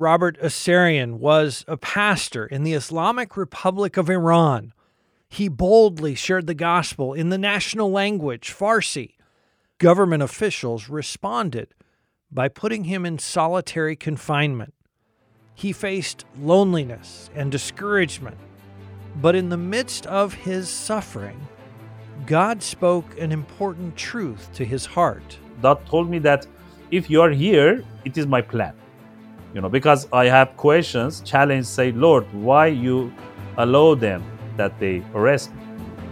Robert 0.00 0.38
Assarian 0.40 1.14
was 1.14 1.64
a 1.66 1.76
pastor 1.76 2.46
in 2.46 2.62
the 2.62 2.72
Islamic 2.72 3.36
Republic 3.36 3.96
of 3.96 4.08
Iran. 4.08 4.72
He 5.28 5.48
boldly 5.48 6.14
shared 6.14 6.46
the 6.46 6.54
gospel 6.54 7.12
in 7.12 7.30
the 7.30 7.38
national 7.38 7.90
language, 7.90 8.54
Farsi. 8.56 9.14
Government 9.78 10.22
officials 10.22 10.88
responded 10.88 11.74
by 12.30 12.46
putting 12.46 12.84
him 12.84 13.04
in 13.04 13.18
solitary 13.18 13.96
confinement. 13.96 14.72
He 15.52 15.72
faced 15.72 16.24
loneliness 16.38 17.28
and 17.34 17.50
discouragement, 17.50 18.36
but 19.20 19.34
in 19.34 19.48
the 19.48 19.56
midst 19.56 20.06
of 20.06 20.32
his 20.32 20.68
suffering, 20.68 21.48
God 22.24 22.62
spoke 22.62 23.18
an 23.18 23.32
important 23.32 23.96
truth 23.96 24.48
to 24.52 24.64
his 24.64 24.86
heart. 24.86 25.38
God 25.60 25.84
told 25.86 26.08
me 26.08 26.20
that 26.20 26.46
if 26.92 27.10
you 27.10 27.20
are 27.20 27.30
here, 27.30 27.84
it 28.04 28.16
is 28.16 28.28
my 28.28 28.40
plan. 28.42 28.74
You 29.54 29.62
know, 29.62 29.68
because 29.70 30.06
I 30.12 30.26
have 30.26 30.56
questions, 30.58 31.22
challenge, 31.22 31.64
say, 31.64 31.90
Lord, 31.92 32.26
why 32.34 32.66
you 32.66 33.12
allow 33.56 33.94
them 33.94 34.22
that 34.58 34.78
they 34.78 35.02
arrest 35.14 35.54
me? 35.54 35.62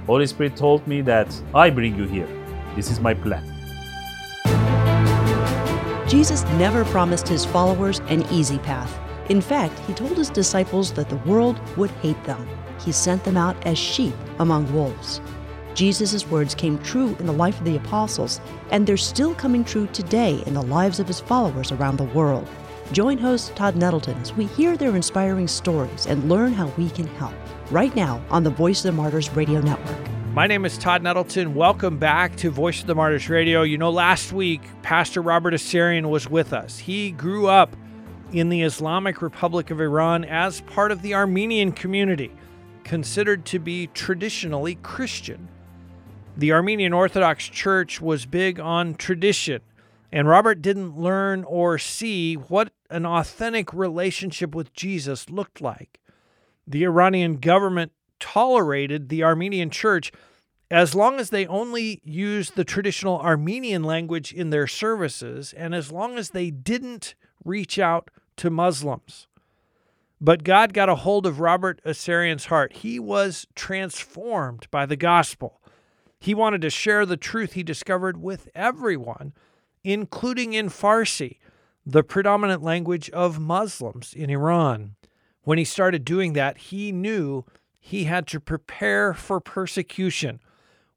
Holy 0.06 0.26
Spirit 0.26 0.56
told 0.56 0.86
me 0.86 1.02
that 1.02 1.28
I 1.54 1.68
bring 1.68 1.96
you 1.96 2.04
here. 2.04 2.28
This 2.74 2.90
is 2.90 2.98
my 2.98 3.12
plan. 3.12 3.45
Jesus 6.09 6.45
never 6.52 6.84
promised 6.86 7.28
his 7.28 7.45
followers 7.45 7.98
an 8.09 8.24
easy 8.32 8.59
path. 8.60 8.98
In 9.28 9.42
fact, 9.42 9.78
he 9.80 9.92
told 9.92 10.16
his 10.16 10.30
disciples 10.30 10.92
that 10.92 11.10
the 11.10 11.16
world 11.28 11.60
would 11.76 11.90
hate 11.90 12.23
them. 12.24 12.48
He 12.80 12.92
sent 12.92 13.24
them 13.24 13.37
out 13.37 13.56
as 13.66 13.76
sheep 13.76 14.14
among 14.38 14.73
wolves. 14.73 15.20
Jesus' 15.74 16.26
words 16.28 16.54
came 16.54 16.78
true 16.78 17.14
in 17.18 17.26
the 17.26 17.32
life 17.32 17.59
of 17.59 17.66
the 17.66 17.76
apostles, 17.76 18.40
and 18.70 18.87
they're 18.87 18.96
still 18.96 19.34
coming 19.34 19.62
true 19.62 19.88
today 19.88 20.42
in 20.46 20.54
the 20.54 20.62
lives 20.62 21.00
of 21.00 21.06
his 21.06 21.20
followers 21.20 21.70
around 21.70 21.96
the 21.96 22.04
world. 22.04 22.48
Join 22.92 23.18
host 23.18 23.56
Todd 23.56 23.74
Nettleton 23.74 24.16
as 24.18 24.32
we 24.34 24.46
hear 24.46 24.76
their 24.76 24.95
inspiring 24.95 25.48
stories 25.48 26.06
and 26.06 26.28
learn 26.28 26.52
how 26.52 26.68
we 26.78 26.88
can 26.88 27.09
help. 27.16 27.34
Right 27.72 27.95
now 27.96 28.23
on 28.30 28.45
the 28.45 28.51
Voice 28.51 28.84
of 28.84 28.95
the 28.95 29.02
Martyrs 29.02 29.29
Radio 29.30 29.60
Network. 29.60 30.09
My 30.32 30.46
name 30.46 30.65
is 30.65 30.79
Todd 30.79 31.02
Nettleton. 31.02 31.57
Welcome 31.57 31.98
back 31.98 32.37
to 32.37 32.51
Voice 32.51 32.80
of 32.82 32.87
the 32.87 32.95
Martyrs 32.95 33.29
Radio. 33.29 33.62
You 33.62 33.76
know, 33.76 33.90
last 33.90 34.32
week, 34.32 34.62
Pastor 34.82 35.20
Robert 35.20 35.52
Assarian 35.52 36.10
was 36.10 36.30
with 36.30 36.52
us. 36.52 36.79
He 36.79 37.10
grew 37.10 37.48
up 37.48 37.74
in 38.32 38.51
the 38.51 38.62
Islamic 38.62 39.20
Republic 39.20 39.73
of 39.73 39.80
Iran 39.80 40.24
as 40.24 40.60
part 40.60 40.92
of 40.92 41.02
the 41.02 41.14
Armenian 41.14 41.73
community, 41.73 42.30
considered 42.84 43.45
to 43.46 43.59
be 43.59 43.88
traditionally 43.88 44.76
Christian. 44.76 45.48
The 46.37 46.52
Armenian 46.52 46.92
Orthodox 46.92 47.48
Church 47.48 48.01
was 48.01 48.26
big 48.26 48.60
on 48.60 48.95
tradition, 48.95 49.60
and 50.12 50.29
Robert 50.29 50.62
didn't 50.62 50.96
learn 50.96 51.42
or 51.45 51.79
see 51.79 52.34
what 52.34 52.70
an 52.90 53.06
authentic 53.06 53.73
relationship 53.73 54.54
with 54.54 54.73
Jesus 54.73 55.30
looked 55.30 55.60
like. 55.60 56.01
The 56.66 56.84
Iranian 56.84 57.37
government 57.37 57.92
tolerated 58.18 59.09
the 59.09 59.23
Armenian 59.23 59.70
church 59.70 60.12
as 60.70 60.95
long 60.95 61.20
as 61.20 61.30
they 61.30 61.46
only 61.46 62.01
used 62.04 62.57
the 62.57 62.64
traditional 62.64 63.20
Armenian 63.20 63.84
language 63.84 64.32
in 64.32 64.50
their 64.50 64.66
services 64.66 65.53
and 65.53 65.75
as 65.75 65.92
long 65.92 66.19
as 66.19 66.31
they 66.31 66.50
didn't 66.50 67.14
reach 67.44 67.78
out 67.78 68.10
to 68.37 68.50
Muslims. 68.50 69.28
But 70.20 70.44
God 70.44 70.72
got 70.72 70.88
a 70.88 70.97
hold 70.97 71.26
of 71.26 71.41
Robert 71.41 71.81
Assarian's 71.84 72.47
heart. 72.47 72.72
He 72.78 72.98
was 72.98 73.47
transformed 73.54 74.66
by 74.70 74.87
the 74.87 74.97
gospel. 74.97 75.60
He 76.19 76.34
wanted 76.34 76.62
to 76.62 76.70
share 76.70 77.04
the 77.04 77.19
truth 77.19 77.53
he 77.53 77.62
discovered 77.62 78.16
with 78.16 78.48
everyone, 78.54 79.34
including 79.84 80.54
in 80.54 80.69
Farsi, 80.69 81.37
the 81.87 82.03
predominant 82.03 82.65
language 82.65 83.09
of 83.10 83.38
Muslims 83.38 84.12
in 84.12 84.28
Iran. 84.28 84.97
When 85.42 85.56
he 85.56 85.65
started 85.65 86.04
doing 86.04 86.32
that, 86.32 86.59
he 86.59 86.91
knew 86.91 87.44
he 87.78 88.04
had 88.04 88.26
to 88.26 88.41
prepare 88.41 89.15
for 89.15 89.41
persecution. 89.41 90.41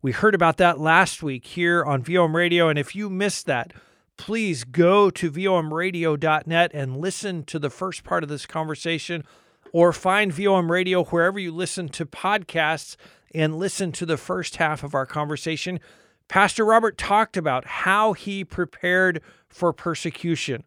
We 0.02 0.12
heard 0.12 0.34
about 0.34 0.58
that 0.58 0.80
last 0.80 1.22
week 1.22 1.46
here 1.46 1.86
on 1.86 2.02
VOM 2.02 2.36
Radio, 2.36 2.68
and 2.68 2.80
if 2.80 2.96
you 2.96 3.10
missed 3.12 3.46
that, 3.46 3.72
please 4.18 4.64
go 4.64 5.12
to 5.12 5.32
vomradio.net 5.32 6.72
and 6.74 6.98
listen 6.98 7.44
to 7.44 7.60
the 7.60 7.70
first 7.70 8.04
part 8.04 8.24
of 8.24 8.30
this 8.30 8.48
conversation 8.48 9.24
or 9.72 9.94
find 9.94 10.34
VOM 10.34 10.72
Radio 10.72 11.04
wherever 11.04 11.38
you 11.38 11.52
listen 11.52 11.88
to 11.90 12.06
podcasts 12.06 12.96
and 13.36 13.60
listen 13.60 13.92
to 13.92 14.08
the 14.08 14.18
first 14.18 14.56
half 14.56 14.84
of 14.84 14.96
our 14.96 15.06
conversation. 15.06 15.80
Pastor 16.28 16.66
Robert 16.66 16.98
talked 16.98 17.38
about 17.38 17.66
how 17.66 18.14
he 18.14 18.44
prepared 18.44 19.22
for 19.48 19.72
persecution. 19.72 20.64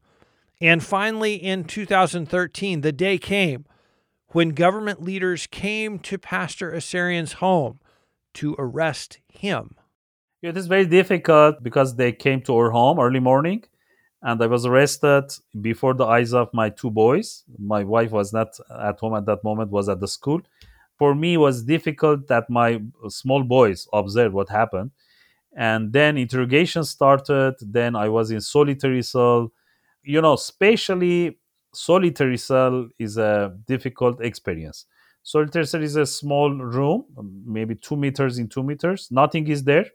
And 0.63 0.81
finally, 0.81 1.35
in 1.35 1.65
2013, 1.65 2.83
the 2.83 2.93
day 2.93 3.19
came 3.19 3.67
when 4.29 4.51
government 4.51 5.03
leaders 5.03 5.49
came 5.49 5.99
to 5.99 6.19
Pastor 6.19 6.71
Assarian's 6.71 7.35
home 7.35 7.81
to 8.35 8.55
arrest 8.61 9.19
him. 9.29 9.75
It 10.41 10.57
is 10.57 10.69
very 10.69 10.87
difficult 10.87 11.65
because 11.65 11.97
they 11.97 12.13
came 12.13 12.43
to 12.43 12.57
our 12.57 12.71
home 12.71 13.01
early 13.01 13.19
morning 13.19 13.65
and 14.23 14.41
I 14.41 14.47
was 14.47 14.65
arrested 14.65 15.25
before 15.61 15.95
the 15.95 16.07
eyes 16.07 16.33
of 16.33 16.55
my 16.55 16.71
two 16.71 16.91
boys. 16.91 17.43
My 17.59 17.83
wife 17.83 18.13
was 18.13 18.33
not 18.33 18.57
at 18.81 19.01
home 19.01 19.17
at 19.17 19.27
that 19.27 19.43
moment, 19.43 19.73
was 19.73 19.89
at 19.89 19.99
the 19.99 20.07
school. 20.07 20.43
For 20.97 21.13
me, 21.13 21.35
it 21.35 21.39
was 21.39 21.65
difficult 21.65 22.29
that 22.29 22.49
my 22.49 22.81
small 23.09 23.43
boys 23.43 23.89
observed 23.93 24.33
what 24.33 24.49
happened. 24.49 24.93
And 25.57 25.93
then 25.93 26.17
interrogation 26.17 26.85
started. 26.85 27.55
Then 27.61 27.97
I 27.97 28.09
was 28.09 28.31
in 28.31 28.41
solitary 28.41 29.03
cell. 29.03 29.51
You 30.05 30.21
know, 30.21 30.35
especially 30.35 31.39
solitary 31.75 32.37
cell 32.37 32.89
is 32.99 33.17
a 33.19 33.57
difficult 33.67 34.21
experience. 34.21 34.87
Solitary 35.23 35.67
cell 35.67 35.83
is 35.83 35.97
a 35.97 36.07
small 36.07 36.51
room, 36.53 37.05
maybe 37.47 37.77
two 37.77 37.97
meters 37.97 38.39
in 38.39 38.49
two 38.49 38.63
meters. 38.65 39.09
Nothing 39.11 39.47
is 39.49 39.63
there. 39.63 39.87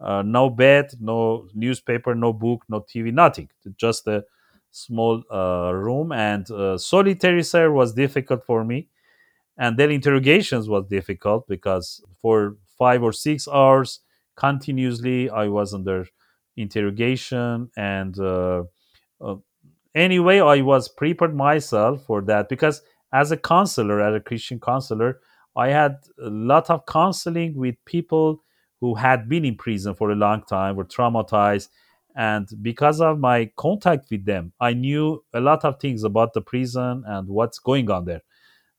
Uh, 0.00 0.22
no 0.22 0.50
bed, 0.50 0.92
no 1.00 1.48
newspaper, 1.54 2.14
no 2.14 2.32
book, 2.32 2.64
no 2.68 2.80
TV, 2.88 3.10
nothing. 3.12 3.48
Just 3.76 4.06
a 4.08 4.24
small 4.70 5.22
uh, 5.32 5.72
room. 5.74 6.12
And 6.12 6.50
uh, 6.50 6.78
solitary 6.78 7.42
cell 7.44 7.70
was 7.70 7.94
difficult 7.94 8.44
for 8.44 8.64
me. 8.64 8.88
And 9.58 9.76
then 9.78 9.90
interrogations 9.90 10.68
was 10.68 10.86
difficult 10.86 11.46
because 11.46 12.02
for 12.20 12.56
five 12.78 13.02
or 13.02 13.12
six 13.12 13.46
hours 13.48 14.00
continuously 14.36 15.28
I 15.30 15.48
was 15.48 15.74
under 15.74 16.06
interrogation 16.56 17.70
and 17.76 18.18
uh, 18.18 18.64
anyway, 19.94 20.40
I 20.40 20.62
was 20.62 20.88
prepared 20.88 21.34
myself 21.34 22.04
for 22.06 22.22
that 22.22 22.48
because 22.48 22.82
as 23.12 23.30
a 23.30 23.36
counselor, 23.36 24.00
as 24.00 24.14
a 24.16 24.20
Christian 24.20 24.60
counselor, 24.60 25.20
I 25.56 25.68
had 25.68 25.98
a 26.22 26.30
lot 26.30 26.70
of 26.70 26.86
counseling 26.86 27.54
with 27.56 27.76
people 27.84 28.42
who 28.80 28.94
had 28.94 29.28
been 29.28 29.44
in 29.44 29.56
prison 29.56 29.94
for 29.94 30.10
a 30.10 30.16
long 30.16 30.42
time, 30.48 30.76
were 30.76 30.84
traumatized. 30.84 31.68
And 32.16 32.48
because 32.60 33.00
of 33.00 33.18
my 33.18 33.50
contact 33.56 34.08
with 34.10 34.24
them, 34.24 34.52
I 34.60 34.74
knew 34.74 35.24
a 35.32 35.40
lot 35.40 35.64
of 35.64 35.78
things 35.78 36.04
about 36.04 36.32
the 36.34 36.42
prison 36.42 37.04
and 37.06 37.28
what's 37.28 37.58
going 37.58 37.90
on 37.90 38.04
there. 38.06 38.22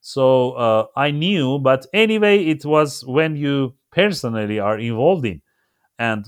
So 0.02 0.54
uh, 0.54 0.86
I 0.98 1.12
knew, 1.12 1.60
but 1.60 1.86
anyway, 1.94 2.46
it 2.46 2.66
was 2.66 3.06
when 3.06 3.38
you 3.38 3.76
personally 3.92 4.60
are 4.60 4.78
involved 4.78 5.26
in 5.26 5.42
and 6.00 6.26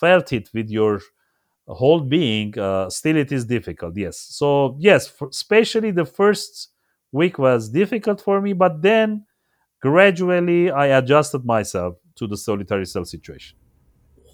felt 0.00 0.32
it 0.32 0.50
with 0.54 0.70
your 0.70 1.00
whole 1.72 2.00
being, 2.00 2.58
uh, 2.58 2.90
still 2.90 3.16
it 3.16 3.32
is 3.32 3.46
difficult. 3.46 3.96
Yes. 3.96 4.18
So 4.18 4.76
yes, 4.78 5.06
for, 5.08 5.28
especially 5.28 5.90
the 5.90 6.04
first 6.04 6.68
week 7.12 7.38
was 7.38 7.70
difficult 7.70 8.20
for 8.20 8.40
me, 8.40 8.52
but 8.52 8.82
then 8.82 9.24
gradually 9.80 10.70
I 10.70 10.86
adjusted 10.86 11.44
myself 11.44 11.96
to 12.16 12.26
the 12.26 12.36
solitary 12.36 12.86
cell 12.86 13.04
situation. 13.04 13.56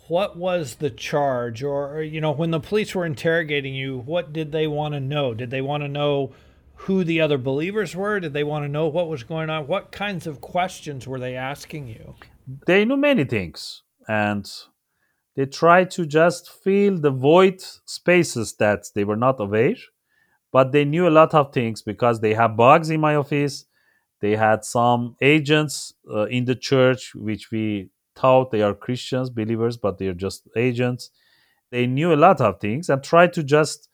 What 0.08 0.36
was 0.36 0.76
the 0.76 0.90
charge, 0.90 1.62
or 1.62 2.02
you 2.02 2.20
know, 2.20 2.32
when 2.32 2.50
the 2.50 2.58
police 2.58 2.94
were 2.96 3.06
interrogating 3.06 3.74
you, 3.74 3.98
what 3.98 4.32
did 4.32 4.50
they 4.50 4.66
want 4.66 4.94
to 4.94 5.00
know? 5.00 5.34
Did 5.34 5.50
they 5.50 5.60
want 5.60 5.84
to 5.84 5.88
know 5.88 6.32
who 6.74 7.04
the 7.04 7.20
other 7.20 7.38
believers 7.38 7.94
were? 7.94 8.18
Did 8.18 8.32
they 8.32 8.42
want 8.42 8.64
to 8.64 8.68
know 8.68 8.88
what 8.88 9.08
was 9.08 9.22
going 9.22 9.50
on? 9.50 9.68
What 9.68 9.92
kinds 9.92 10.26
of 10.26 10.40
questions 10.40 11.06
were 11.06 11.20
they 11.20 11.36
asking 11.36 11.86
you? 11.86 12.14
They 12.66 12.84
knew 12.84 12.96
many 12.96 13.24
things, 13.24 13.82
and 14.08 14.50
they 15.40 15.46
tried 15.46 15.90
to 15.90 16.04
just 16.04 16.50
fill 16.50 16.98
the 16.98 17.10
void 17.10 17.62
spaces 17.86 18.52
that 18.58 18.84
they 18.94 19.04
were 19.04 19.16
not 19.16 19.40
aware 19.40 19.74
but 20.52 20.70
they 20.70 20.84
knew 20.84 21.08
a 21.08 21.16
lot 21.20 21.32
of 21.32 21.50
things 21.50 21.80
because 21.80 22.20
they 22.20 22.34
have 22.34 22.58
bugs 22.58 22.90
in 22.90 23.00
my 23.00 23.14
office. 23.14 23.64
They 24.20 24.36
had 24.36 24.66
some 24.66 25.16
agents 25.22 25.94
uh, 26.12 26.26
in 26.26 26.44
the 26.44 26.54
church 26.54 27.14
which 27.14 27.50
we 27.50 27.88
thought 28.14 28.50
they 28.50 28.60
are 28.60 28.74
christians 28.74 29.30
believers 29.30 29.78
but 29.78 29.96
they're 29.96 30.12
just 30.12 30.46
agents. 30.56 31.08
They 31.70 31.86
knew 31.86 32.12
a 32.12 32.20
lot 32.26 32.42
of 32.42 32.60
things 32.60 32.90
and 32.90 33.02
tried 33.02 33.32
to 33.32 33.42
just 33.42 33.88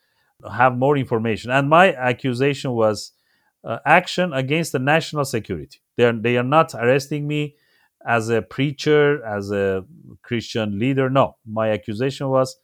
have 0.53 0.77
more 0.77 0.97
information. 0.97 1.53
And 1.53 1.69
my 1.69 1.95
accusation 1.95 2.73
was 2.73 3.13
uh, 3.63 3.79
action 3.87 4.33
against 4.33 4.73
the 4.73 4.81
national 4.81 5.27
security. 5.27 5.79
They 5.97 6.07
are, 6.07 6.13
they 6.13 6.39
are 6.39 6.51
not 6.59 6.75
arresting 6.75 7.29
me 7.29 7.55
as 8.07 8.29
a 8.31 8.43
preacher, 8.43 9.25
as 9.25 9.51
a 9.51 9.85
Christian 10.23 10.79
leader. 10.79 11.11
No, 11.11 11.37
my 11.47 11.71
accusation 11.71 12.29
was 12.29 12.57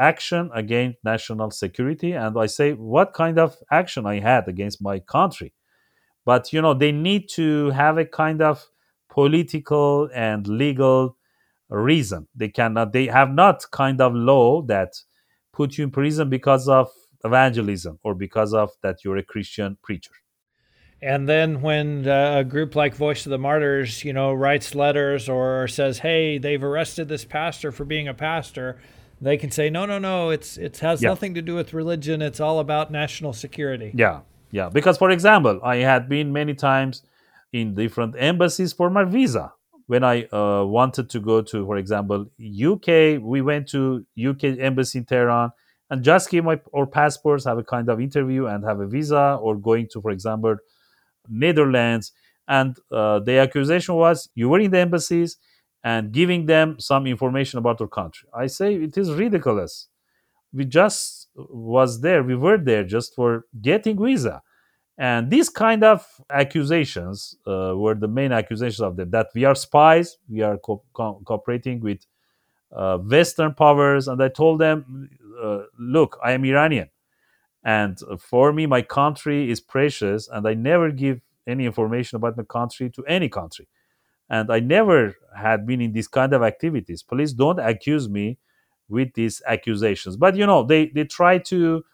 action 0.00 0.50
against 0.54 0.98
national 1.04 1.50
security. 1.50 2.12
And 2.12 2.38
I 2.38 2.46
say, 2.46 2.72
what 2.72 3.12
kind 3.12 3.38
of 3.38 3.56
action 3.70 4.06
I 4.06 4.20
had 4.20 4.48
against 4.48 4.80
my 4.82 5.00
country? 5.00 5.52
But 6.24 6.52
you 6.52 6.62
know, 6.62 6.74
they 6.74 6.92
need 6.92 7.28
to 7.34 7.70
have 7.70 7.98
a 7.98 8.04
kind 8.04 8.42
of 8.42 8.66
political 9.10 10.08
and 10.14 10.46
legal 10.46 11.16
reason. 11.70 12.28
They 12.34 12.48
cannot. 12.48 12.92
They 12.92 13.06
have 13.06 13.32
not 13.32 13.64
kind 13.72 14.00
of 14.00 14.14
law 14.14 14.62
that 14.62 14.94
put 15.52 15.78
you 15.78 15.84
in 15.84 15.90
prison 15.90 16.30
because 16.30 16.68
of 16.68 16.90
evangelism 17.24 17.98
or 18.04 18.14
because 18.14 18.54
of 18.54 18.70
that 18.82 19.04
you're 19.04 19.16
a 19.16 19.24
Christian 19.24 19.76
preacher. 19.82 20.12
And 21.00 21.28
then 21.28 21.60
when 21.60 22.08
uh, 22.08 22.38
a 22.38 22.44
group 22.44 22.74
like 22.74 22.94
Voice 22.94 23.24
of 23.24 23.30
the 23.30 23.38
Martyrs, 23.38 24.04
you 24.04 24.12
know, 24.12 24.32
writes 24.32 24.74
letters 24.74 25.28
or 25.28 25.68
says, 25.68 25.98
"Hey, 25.98 26.38
they've 26.38 26.62
arrested 26.62 27.08
this 27.08 27.24
pastor 27.24 27.70
for 27.70 27.84
being 27.84 28.08
a 28.08 28.14
pastor," 28.14 28.80
they 29.20 29.36
can 29.36 29.52
say, 29.52 29.70
"No, 29.70 29.86
no, 29.86 29.98
no. 30.00 30.30
It's 30.30 30.56
it 30.56 30.78
has 30.78 31.00
yeah. 31.00 31.10
nothing 31.10 31.34
to 31.34 31.42
do 31.42 31.54
with 31.54 31.72
religion. 31.72 32.20
It's 32.20 32.40
all 32.40 32.58
about 32.58 32.90
national 32.90 33.32
security." 33.32 33.92
Yeah, 33.94 34.20
yeah. 34.50 34.70
Because, 34.70 34.98
for 34.98 35.10
example, 35.10 35.60
I 35.62 35.76
had 35.76 36.08
been 36.08 36.32
many 36.32 36.54
times 36.54 37.02
in 37.52 37.76
different 37.76 38.16
embassies 38.18 38.72
for 38.72 38.90
my 38.90 39.04
visa. 39.04 39.52
When 39.86 40.02
I 40.02 40.24
uh, 40.24 40.64
wanted 40.64 41.08
to 41.10 41.20
go 41.20 41.40
to, 41.42 41.64
for 41.64 41.76
example, 41.76 42.26
UK, 42.38 43.22
we 43.22 43.40
went 43.40 43.68
to 43.68 44.04
UK 44.18 44.58
embassy 44.58 44.98
in 44.98 45.04
Tehran 45.04 45.50
and 45.90 46.02
just 46.02 46.28
give 46.28 46.44
my 46.44 46.60
our 46.74 46.86
passports, 46.86 47.44
have 47.44 47.56
a 47.56 47.62
kind 47.62 47.88
of 47.88 48.00
interview, 48.00 48.46
and 48.46 48.64
have 48.64 48.80
a 48.80 48.86
visa, 48.86 49.38
or 49.40 49.54
going 49.54 49.86
to, 49.92 50.02
for 50.02 50.10
example 50.10 50.56
Netherlands. 51.28 52.12
And 52.46 52.76
uh, 52.90 53.20
the 53.20 53.38
accusation 53.38 53.94
was 53.94 54.28
you 54.34 54.48
were 54.48 54.60
in 54.60 54.70
the 54.70 54.78
embassies 54.78 55.36
and 55.84 56.12
giving 56.12 56.46
them 56.46 56.78
some 56.80 57.06
information 57.06 57.58
about 57.58 57.80
your 57.80 57.88
country. 57.88 58.28
I 58.34 58.46
say 58.46 58.74
it 58.74 58.96
is 58.98 59.12
ridiculous. 59.12 59.88
We 60.52 60.64
just 60.64 61.28
was 61.36 62.00
there, 62.00 62.22
we 62.22 62.34
were 62.36 62.58
there 62.58 62.84
just 62.84 63.14
for 63.14 63.44
getting 63.60 64.02
visa. 64.02 64.42
And 64.98 65.30
these 65.30 65.48
kind 65.50 65.84
of 65.84 66.06
accusations 66.30 67.36
uh, 67.46 67.74
were 67.76 67.94
the 67.94 68.08
main 68.08 68.32
accusations 68.32 68.80
of 68.80 68.96
them 68.96 69.10
that 69.10 69.28
we 69.34 69.44
are 69.44 69.54
spies, 69.54 70.18
we 70.28 70.42
are 70.42 70.58
co- 70.58 70.84
co- 70.94 71.22
cooperating 71.26 71.80
with 71.80 72.00
uh, 72.74 72.98
Western 72.98 73.54
powers. 73.54 74.08
And 74.08 74.22
I 74.22 74.28
told 74.28 74.60
them, 74.60 75.10
uh, 75.42 75.62
look, 75.78 76.18
I 76.22 76.32
am 76.32 76.44
Iranian. 76.44 76.88
And 77.68 78.00
for 78.18 78.50
me, 78.50 78.64
my 78.64 78.80
country 78.80 79.50
is 79.50 79.60
precious, 79.60 80.26
and 80.26 80.48
I 80.48 80.54
never 80.54 80.90
give 80.90 81.20
any 81.46 81.66
information 81.66 82.16
about 82.16 82.34
my 82.34 82.44
country 82.44 82.88
to 82.88 83.04
any 83.04 83.28
country. 83.28 83.68
And 84.30 84.50
I 84.50 84.60
never 84.60 85.14
had 85.36 85.66
been 85.66 85.82
in 85.82 85.92
these 85.92 86.08
kind 86.08 86.32
of 86.32 86.42
activities. 86.42 87.02
Please 87.02 87.34
don't 87.34 87.58
accuse 87.58 88.08
me 88.08 88.38
with 88.88 89.12
these 89.12 89.42
accusations. 89.46 90.16
But 90.16 90.34
you 90.34 90.46
know, 90.46 90.62
they 90.62 90.86
they 90.86 91.04
try 91.04 91.36
to 91.52 91.84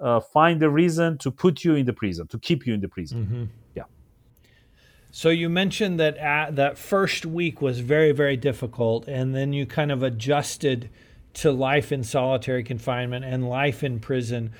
uh, 0.00 0.18
find 0.18 0.60
a 0.64 0.68
reason 0.68 1.16
to 1.18 1.30
put 1.30 1.62
you 1.64 1.76
in 1.76 1.86
the 1.86 1.92
prison, 1.92 2.26
to 2.26 2.38
keep 2.38 2.66
you 2.66 2.74
in 2.74 2.80
the 2.80 2.88
prison. 2.88 3.18
Mm-hmm. 3.18 3.44
Yeah. 3.76 3.84
So 5.12 5.28
you 5.28 5.48
mentioned 5.48 6.00
that 6.00 6.16
at, 6.16 6.56
that 6.56 6.76
first 6.76 7.24
week 7.24 7.62
was 7.62 7.78
very 7.78 8.10
very 8.10 8.36
difficult, 8.36 9.06
and 9.06 9.32
then 9.32 9.52
you 9.52 9.64
kind 9.64 9.92
of 9.92 10.02
adjusted 10.02 10.90
to 11.34 11.52
life 11.52 11.92
in 11.92 12.02
solitary 12.02 12.64
confinement 12.64 13.24
and 13.24 13.48
life 13.48 13.84
in 13.84 14.00
prison 14.00 14.50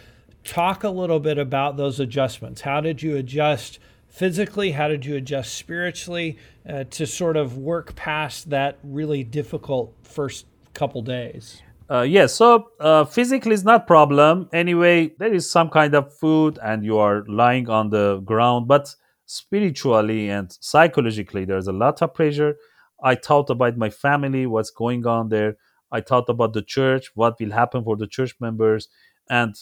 talk 0.44 0.84
a 0.84 0.90
little 0.90 1.20
bit 1.20 1.38
about 1.38 1.76
those 1.76 2.00
adjustments. 2.00 2.62
How 2.62 2.80
did 2.80 3.02
you 3.02 3.16
adjust 3.16 3.78
physically? 4.08 4.72
How 4.72 4.88
did 4.88 5.04
you 5.04 5.16
adjust 5.16 5.54
spiritually 5.54 6.38
uh, 6.68 6.84
to 6.90 7.06
sort 7.06 7.36
of 7.36 7.56
work 7.56 7.94
past 7.94 8.50
that 8.50 8.78
really 8.82 9.24
difficult 9.24 9.94
first 10.02 10.46
couple 10.74 11.02
days? 11.02 11.62
Uh, 11.90 12.02
yes, 12.02 12.34
so 12.34 12.68
uh, 12.78 13.04
physically 13.04 13.52
is 13.52 13.64
not 13.64 13.86
problem. 13.86 14.48
Anyway, 14.52 15.12
there 15.18 15.32
is 15.32 15.50
some 15.50 15.68
kind 15.68 15.94
of 15.94 16.16
food 16.18 16.58
and 16.62 16.84
you 16.84 16.98
are 16.98 17.24
lying 17.26 17.68
on 17.68 17.90
the 17.90 18.20
ground, 18.24 18.68
but 18.68 18.94
spiritually 19.26 20.30
and 20.30 20.56
psychologically, 20.60 21.44
there's 21.44 21.66
a 21.66 21.72
lot 21.72 22.00
of 22.00 22.14
pressure. 22.14 22.56
I 23.02 23.16
thought 23.16 23.50
about 23.50 23.76
my 23.76 23.90
family, 23.90 24.46
what's 24.46 24.70
going 24.70 25.04
on 25.06 25.30
there. 25.30 25.56
I 25.90 26.00
thought 26.00 26.28
about 26.28 26.52
the 26.52 26.62
church, 26.62 27.10
what 27.14 27.40
will 27.40 27.50
happen 27.50 27.82
for 27.82 27.96
the 27.96 28.06
church 28.06 28.36
members 28.40 28.88
and 29.30 29.56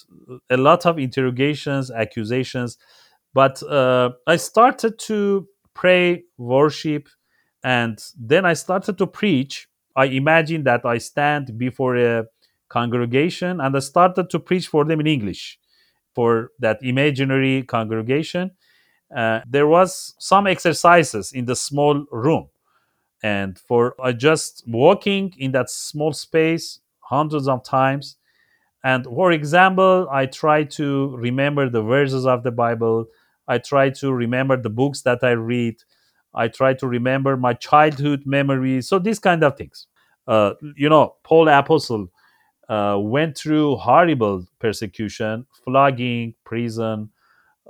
a 0.50 0.56
lot 0.56 0.86
of 0.86 0.98
interrogations, 0.98 1.92
accusations. 1.92 2.78
But 3.34 3.62
uh, 3.64 4.12
I 4.26 4.36
started 4.36 4.98
to 5.00 5.48
pray, 5.74 6.24
worship, 6.38 7.08
and 7.62 8.02
then 8.18 8.46
I 8.46 8.54
started 8.54 8.98
to 8.98 9.06
preach. 9.06 9.68
I 9.96 10.06
imagined 10.06 10.66
that 10.66 10.86
I 10.86 10.98
stand 10.98 11.58
before 11.58 11.96
a 11.96 12.24
congregation 12.70 13.60
and 13.60 13.76
I 13.76 13.80
started 13.80 14.30
to 14.30 14.40
preach 14.40 14.68
for 14.68 14.84
them 14.84 15.00
in 15.00 15.06
English 15.06 15.58
for 16.14 16.52
that 16.60 16.78
imaginary 16.82 17.62
congregation. 17.64 18.52
Uh, 19.14 19.40
there 19.48 19.66
was 19.66 20.14
some 20.18 20.46
exercises 20.46 21.32
in 21.32 21.46
the 21.46 21.56
small 21.56 22.06
room 22.12 22.48
and 23.22 23.58
for 23.58 23.94
I 24.02 24.12
just 24.12 24.64
walking 24.66 25.32
in 25.38 25.52
that 25.52 25.70
small 25.70 26.12
space 26.12 26.80
hundreds 27.00 27.48
of 27.48 27.64
times 27.64 28.16
and 28.84 29.04
for 29.04 29.32
example, 29.32 30.08
I 30.10 30.26
try 30.26 30.64
to 30.64 31.16
remember 31.16 31.68
the 31.68 31.82
verses 31.82 32.26
of 32.26 32.42
the 32.42 32.50
Bible. 32.52 33.06
I 33.46 33.58
try 33.58 33.90
to 33.90 34.12
remember 34.12 34.56
the 34.56 34.70
books 34.70 35.02
that 35.02 35.22
I 35.22 35.30
read. 35.30 35.76
I 36.34 36.48
try 36.48 36.74
to 36.74 36.86
remember 36.86 37.36
my 37.36 37.54
childhood 37.54 38.24
memories. 38.26 38.88
So 38.88 38.98
these 38.98 39.18
kind 39.18 39.42
of 39.42 39.56
things. 39.56 39.86
Uh, 40.26 40.54
you 40.76 40.88
know, 40.88 41.16
Paul 41.24 41.46
the 41.46 41.58
Apostle 41.58 42.08
uh, 42.68 42.98
went 43.00 43.36
through 43.36 43.76
horrible 43.76 44.46
persecution, 44.58 45.46
flogging, 45.64 46.34
prison, 46.44 47.10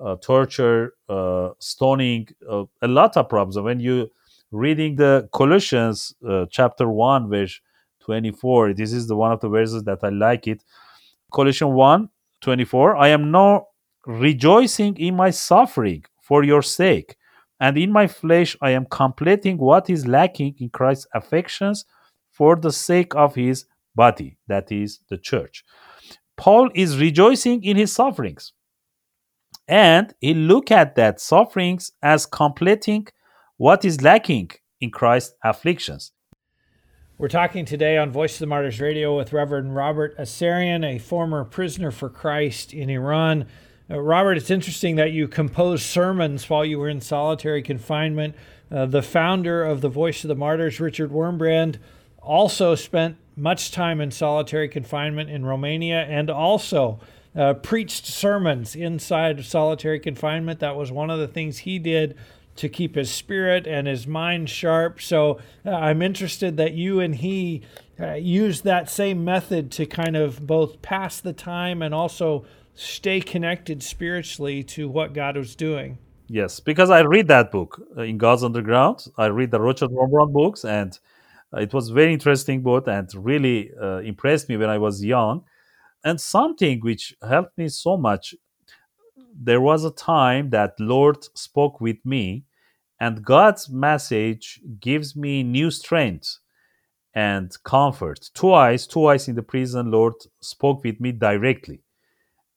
uh, 0.00 0.16
torture, 0.16 0.94
uh, 1.08 1.50
stoning, 1.60 2.28
uh, 2.50 2.64
a 2.82 2.88
lot 2.88 3.16
of 3.16 3.28
problems. 3.28 3.58
When 3.58 3.80
you 3.80 4.10
reading 4.50 4.96
the 4.96 5.28
Colossians 5.32 6.14
uh, 6.28 6.46
chapter 6.50 6.88
one, 6.88 7.28
verse 7.30 7.60
twenty-four, 8.00 8.74
this 8.74 8.92
is 8.92 9.06
the 9.06 9.16
one 9.16 9.32
of 9.32 9.40
the 9.40 9.48
verses 9.48 9.84
that 9.84 10.02
I 10.02 10.08
like 10.08 10.46
it 10.48 10.64
Colossians 11.32 11.72
1 11.72 12.08
24. 12.40 12.96
I 12.96 13.08
am 13.08 13.30
now 13.30 13.66
rejoicing 14.06 14.96
in 14.96 15.16
my 15.16 15.30
suffering 15.30 16.04
for 16.20 16.44
your 16.44 16.62
sake, 16.62 17.16
and 17.60 17.76
in 17.76 17.92
my 17.92 18.06
flesh 18.06 18.56
I 18.60 18.70
am 18.70 18.86
completing 18.86 19.58
what 19.58 19.90
is 19.90 20.06
lacking 20.06 20.54
in 20.58 20.70
Christ's 20.70 21.06
affections 21.14 21.84
for 22.30 22.56
the 22.56 22.72
sake 22.72 23.14
of 23.14 23.34
his 23.34 23.66
body, 23.94 24.38
that 24.46 24.70
is 24.70 25.00
the 25.10 25.18
church. 25.18 25.64
Paul 26.36 26.70
is 26.74 27.00
rejoicing 27.00 27.64
in 27.64 27.76
his 27.76 27.92
sufferings. 27.92 28.52
And 29.66 30.14
he 30.20 30.32
look 30.34 30.70
at 30.70 30.94
that 30.94 31.20
sufferings 31.20 31.92
as 32.02 32.24
completing 32.24 33.08
what 33.56 33.84
is 33.84 34.00
lacking 34.00 34.50
in 34.80 34.90
Christ's 34.90 35.34
afflictions. 35.44 36.12
We're 37.20 37.26
talking 37.26 37.64
today 37.64 37.98
on 37.98 38.12
Voice 38.12 38.34
of 38.34 38.38
the 38.38 38.46
Martyrs 38.46 38.80
Radio 38.80 39.16
with 39.16 39.32
Reverend 39.32 39.74
Robert 39.74 40.16
Assarian, 40.18 40.84
a 40.84 41.00
former 41.00 41.42
prisoner 41.42 41.90
for 41.90 42.08
Christ 42.08 42.72
in 42.72 42.88
Iran. 42.88 43.46
Uh, 43.90 43.98
Robert, 43.98 44.34
it's 44.36 44.52
interesting 44.52 44.94
that 44.94 45.10
you 45.10 45.26
composed 45.26 45.82
sermons 45.82 46.48
while 46.48 46.64
you 46.64 46.78
were 46.78 46.88
in 46.88 47.00
solitary 47.00 47.60
confinement. 47.60 48.36
Uh, 48.70 48.86
the 48.86 49.02
founder 49.02 49.64
of 49.64 49.80
the 49.80 49.88
Voice 49.88 50.22
of 50.22 50.28
the 50.28 50.36
Martyrs, 50.36 50.78
Richard 50.78 51.10
Wurmbrand, 51.10 51.78
also 52.22 52.76
spent 52.76 53.16
much 53.34 53.72
time 53.72 54.00
in 54.00 54.12
solitary 54.12 54.68
confinement 54.68 55.28
in 55.28 55.44
Romania 55.44 56.02
and 56.02 56.30
also 56.30 57.00
uh, 57.34 57.54
preached 57.54 58.06
sermons 58.06 58.76
inside 58.76 59.40
of 59.40 59.46
solitary 59.46 59.98
confinement. 59.98 60.60
That 60.60 60.76
was 60.76 60.92
one 60.92 61.10
of 61.10 61.18
the 61.18 61.26
things 61.26 61.58
he 61.58 61.80
did 61.80 62.16
to 62.58 62.68
keep 62.68 62.94
his 62.96 63.10
spirit 63.10 63.66
and 63.66 63.86
his 63.86 64.06
mind 64.06 64.50
sharp. 64.50 65.00
So 65.00 65.38
uh, 65.64 65.70
I'm 65.70 66.02
interested 66.02 66.56
that 66.56 66.74
you 66.74 67.00
and 67.00 67.14
he 67.14 67.62
uh, 68.00 68.14
used 68.14 68.64
that 68.64 68.90
same 68.90 69.24
method 69.24 69.70
to 69.72 69.86
kind 69.86 70.16
of 70.16 70.46
both 70.46 70.82
pass 70.82 71.20
the 71.20 71.32
time 71.32 71.82
and 71.82 71.94
also 71.94 72.44
stay 72.74 73.20
connected 73.20 73.82
spiritually 73.82 74.62
to 74.62 74.88
what 74.88 75.12
God 75.12 75.36
was 75.36 75.54
doing. 75.54 75.98
Yes, 76.28 76.60
because 76.60 76.90
I 76.90 77.00
read 77.00 77.28
that 77.28 77.50
book 77.50 77.80
uh, 77.96 78.02
in 78.02 78.18
God's 78.18 78.44
Underground. 78.44 79.06
I 79.16 79.26
read 79.26 79.50
the 79.50 79.60
Richard 79.60 79.90
Wurmbrand 79.90 80.32
books, 80.32 80.64
and 80.64 80.98
uh, 81.54 81.60
it 81.60 81.72
was 81.72 81.88
very 81.88 82.12
interesting 82.12 82.62
book 82.62 82.86
and 82.86 83.08
really 83.14 83.70
uh, 83.80 83.98
impressed 83.98 84.48
me 84.48 84.56
when 84.56 84.68
I 84.68 84.78
was 84.78 85.02
young. 85.02 85.44
And 86.04 86.20
something 86.20 86.80
which 86.80 87.14
helped 87.22 87.56
me 87.56 87.68
so 87.68 87.96
much 87.96 88.34
there 89.40 89.60
was 89.60 89.84
a 89.84 89.90
time 89.90 90.50
that 90.50 90.74
Lord 90.80 91.24
spoke 91.34 91.80
with 91.80 92.04
me 92.04 92.44
and 93.00 93.24
God's 93.24 93.68
message 93.68 94.60
gives 94.80 95.14
me 95.16 95.42
new 95.42 95.70
strength 95.70 96.38
and 97.14 97.50
comfort. 97.64 98.30
Twice, 98.34 98.86
twice 98.86 99.28
in 99.28 99.34
the 99.34 99.42
prison, 99.42 99.90
Lord 99.90 100.14
spoke 100.40 100.84
with 100.84 101.00
me 101.00 101.12
directly. 101.12 101.82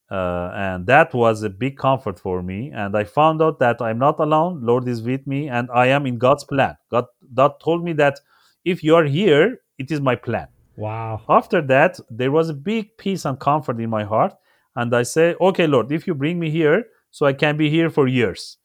Uh, 0.10 0.52
and 0.54 0.88
that 0.88 1.14
was 1.14 1.42
a 1.42 1.50
big 1.50 1.78
comfort 1.78 2.20
for 2.20 2.44
me. 2.44 2.70
And 2.74 2.98
I 2.98 3.06
found 3.06 3.42
out 3.42 3.60
that 3.60 3.82
I'm 3.82 3.98
not 3.98 4.20
alone. 4.20 4.60
Lord 4.62 4.88
is 4.88 5.02
with 5.02 5.26
me, 5.26 5.48
and 5.48 5.70
I 5.74 5.88
am 5.88 6.06
in 6.06 6.18
God's 6.18 6.44
plan. 6.44 6.76
God, 6.90 7.06
God 7.34 7.54
told 7.64 7.84
me 7.84 7.94
that 7.94 8.20
if 8.66 8.84
you 8.84 8.96
are 8.96 9.06
here, 9.06 9.62
it 9.78 9.90
is 9.90 10.02
my 10.02 10.16
plan. 10.16 10.48
Wow. 10.76 11.22
After 11.30 11.62
that, 11.62 12.00
there 12.10 12.32
was 12.32 12.50
a 12.50 12.54
big 12.54 12.98
peace 12.98 13.24
and 13.24 13.40
comfort 13.40 13.80
in 13.80 13.90
my 13.90 14.04
heart. 14.04 14.34
And 14.76 14.94
I 14.94 15.04
say, 15.04 15.36
okay, 15.40 15.66
Lord, 15.66 15.92
if 15.92 16.08
you 16.08 16.14
bring 16.14 16.40
me 16.40 16.50
here, 16.50 16.86
so 17.10 17.26
I 17.26 17.34
can 17.34 17.58
be 17.58 17.70
here 17.70 17.90
for 17.90 18.08
years. 18.08 18.58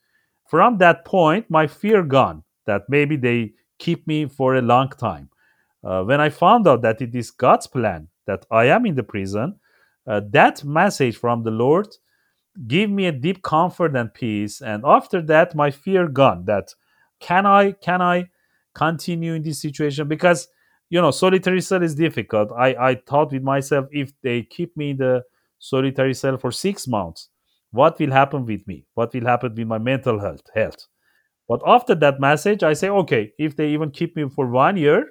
From 0.49 0.79
that 0.79 1.05
point, 1.05 1.51
my 1.51 1.67
fear 1.67 2.03
gone 2.03 2.45
that 2.67 2.83
maybe 2.89 3.17
they 3.17 3.53
keep 3.79 4.07
me 4.07 4.27
for 4.27 4.57
a 4.57 4.63
long 4.63 4.89
time. 4.91 5.31
Uh, 5.85 6.03
when 6.03 6.21
I 6.21 6.31
found 6.31 6.67
out 6.67 6.83
that 6.83 7.01
it 7.03 7.15
is 7.15 7.31
God's 7.31 7.67
plan 7.67 8.09
that 8.27 8.47
I 8.51 8.67
am 8.67 8.87
in 8.87 8.95
the 8.97 9.03
prison, 9.03 9.61
uh, 10.07 10.21
that 10.31 10.65
message 10.65 11.17
from 11.17 11.43
the 11.43 11.51
Lord 11.51 11.89
give 12.67 12.91
me 12.91 13.07
a 13.07 13.13
deep 13.13 13.43
comfort 13.43 13.95
and 13.97 14.13
peace. 14.13 14.61
And 14.61 14.83
after 14.87 15.21
that, 15.23 15.55
my 15.55 15.71
fear 15.71 16.09
gone. 16.09 16.45
That 16.47 16.75
can 17.21 17.47
I 17.47 17.73
can 17.73 18.03
I 18.03 18.31
continue 18.75 19.35
in 19.35 19.43
this 19.43 19.61
situation 19.61 20.09
because 20.09 20.49
you 20.91 21.01
know 21.01 21.11
solitary 21.11 21.61
cell 21.61 21.83
is 21.83 21.95
difficult. 21.95 22.53
I 22.53 22.75
I 22.75 22.95
thought 23.07 23.33
with 23.33 23.43
myself 23.43 23.87
if 23.91 24.13
they 24.23 24.43
keep 24.43 24.77
me 24.77 24.91
in 24.91 24.97
the 24.99 25.23
solitary 25.59 26.15
cell 26.15 26.37
for 26.39 26.53
six 26.53 26.87
months, 26.87 27.29
what 27.71 27.99
will 27.99 28.13
happen 28.13 28.47
with 28.47 28.67
me? 28.67 28.87
What 28.95 29.13
will 29.15 29.27
happen 29.27 29.55
with 29.55 29.67
my 29.67 29.79
mental 29.79 30.21
health? 30.21 30.43
Health. 30.55 30.87
But 31.49 31.61
after 31.67 31.95
that 31.97 32.21
message, 32.21 32.63
I 32.63 32.73
say, 32.73 32.89
okay, 32.89 33.33
if 33.39 33.57
they 33.57 33.69
even 33.69 33.91
keep 33.91 34.17
me 34.17 34.29
for 34.29 34.49
one 34.49 34.77
year, 34.77 35.07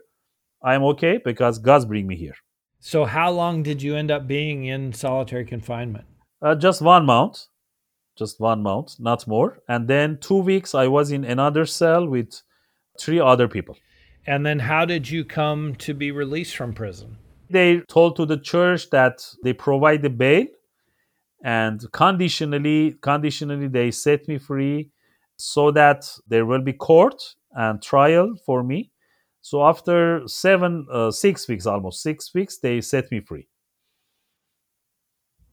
I'm 0.63 0.83
okay 0.83 1.19
because 1.23 1.59
God's 1.59 1.85
bring 1.85 2.07
me 2.07 2.15
here. 2.15 2.35
So, 2.79 3.05
how 3.05 3.31
long 3.31 3.63
did 3.63 3.81
you 3.81 3.95
end 3.95 4.11
up 4.11 4.27
being 4.27 4.65
in 4.65 4.93
solitary 4.93 5.45
confinement? 5.45 6.05
Uh, 6.41 6.55
just 6.55 6.81
one 6.81 7.05
month, 7.05 7.45
just 8.17 8.39
one 8.39 8.61
month, 8.61 8.99
not 8.99 9.27
more. 9.27 9.59
And 9.67 9.87
then 9.87 10.17
two 10.19 10.37
weeks, 10.37 10.75
I 10.75 10.87
was 10.87 11.11
in 11.11 11.23
another 11.23 11.65
cell 11.65 12.07
with 12.07 12.41
three 12.99 13.19
other 13.19 13.47
people. 13.47 13.77
And 14.27 14.45
then, 14.45 14.59
how 14.59 14.85
did 14.85 15.09
you 15.09 15.23
come 15.23 15.75
to 15.75 15.93
be 15.93 16.11
released 16.11 16.55
from 16.55 16.73
prison? 16.73 17.17
They 17.49 17.79
told 17.81 18.15
to 18.17 18.25
the 18.25 18.37
church 18.37 18.89
that 18.89 19.25
they 19.43 19.53
provide 19.53 20.01
the 20.01 20.09
bail, 20.09 20.45
and 21.43 21.81
conditionally, 21.91 22.95
conditionally, 23.01 23.67
they 23.67 23.91
set 23.91 24.27
me 24.27 24.37
free, 24.37 24.91
so 25.37 25.71
that 25.71 26.09
there 26.27 26.45
will 26.45 26.61
be 26.61 26.73
court 26.73 27.21
and 27.51 27.81
trial 27.81 28.35
for 28.45 28.63
me. 28.63 28.91
So 29.41 29.63
after 29.63 30.23
seven, 30.27 30.87
uh, 30.91 31.11
six 31.11 31.47
weeks, 31.47 31.65
almost 31.65 32.01
six 32.01 32.33
weeks, 32.33 32.57
they 32.57 32.81
set 32.81 33.11
me 33.11 33.19
free 33.19 33.47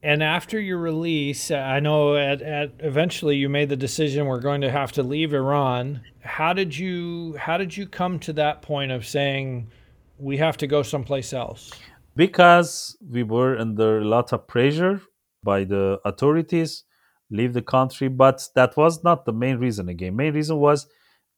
and 0.02 0.22
after 0.22 0.58
your 0.58 0.78
release, 0.78 1.50
I 1.50 1.78
know 1.78 2.16
at, 2.16 2.42
at 2.42 2.72
eventually 2.80 3.36
you 3.36 3.48
made 3.48 3.68
the 3.68 3.76
decision 3.76 4.26
we're 4.26 4.40
going 4.40 4.62
to 4.62 4.70
have 4.70 4.90
to 4.92 5.02
leave 5.02 5.32
Iran. 5.32 6.00
How 6.20 6.52
did 6.52 6.76
you 6.76 7.36
how 7.38 7.56
did 7.56 7.76
you 7.76 7.86
come 7.86 8.18
to 8.20 8.32
that 8.34 8.62
point 8.62 8.90
of 8.90 9.06
saying 9.06 9.70
we 10.18 10.36
have 10.38 10.56
to 10.58 10.66
go 10.66 10.82
someplace 10.82 11.32
else? 11.32 11.70
Because 12.16 12.96
we 13.08 13.22
were 13.22 13.56
under 13.56 14.00
a 14.00 14.04
lot 14.04 14.32
of 14.32 14.46
pressure 14.48 15.00
by 15.42 15.64
the 15.64 16.00
authorities, 16.04 16.84
leave 17.30 17.52
the 17.52 17.62
country. 17.62 18.08
But 18.08 18.46
that 18.54 18.76
was 18.76 19.02
not 19.04 19.24
the 19.24 19.32
main 19.32 19.58
reason. 19.58 19.88
Again, 19.88 20.16
main 20.16 20.34
reason 20.34 20.58
was 20.58 20.86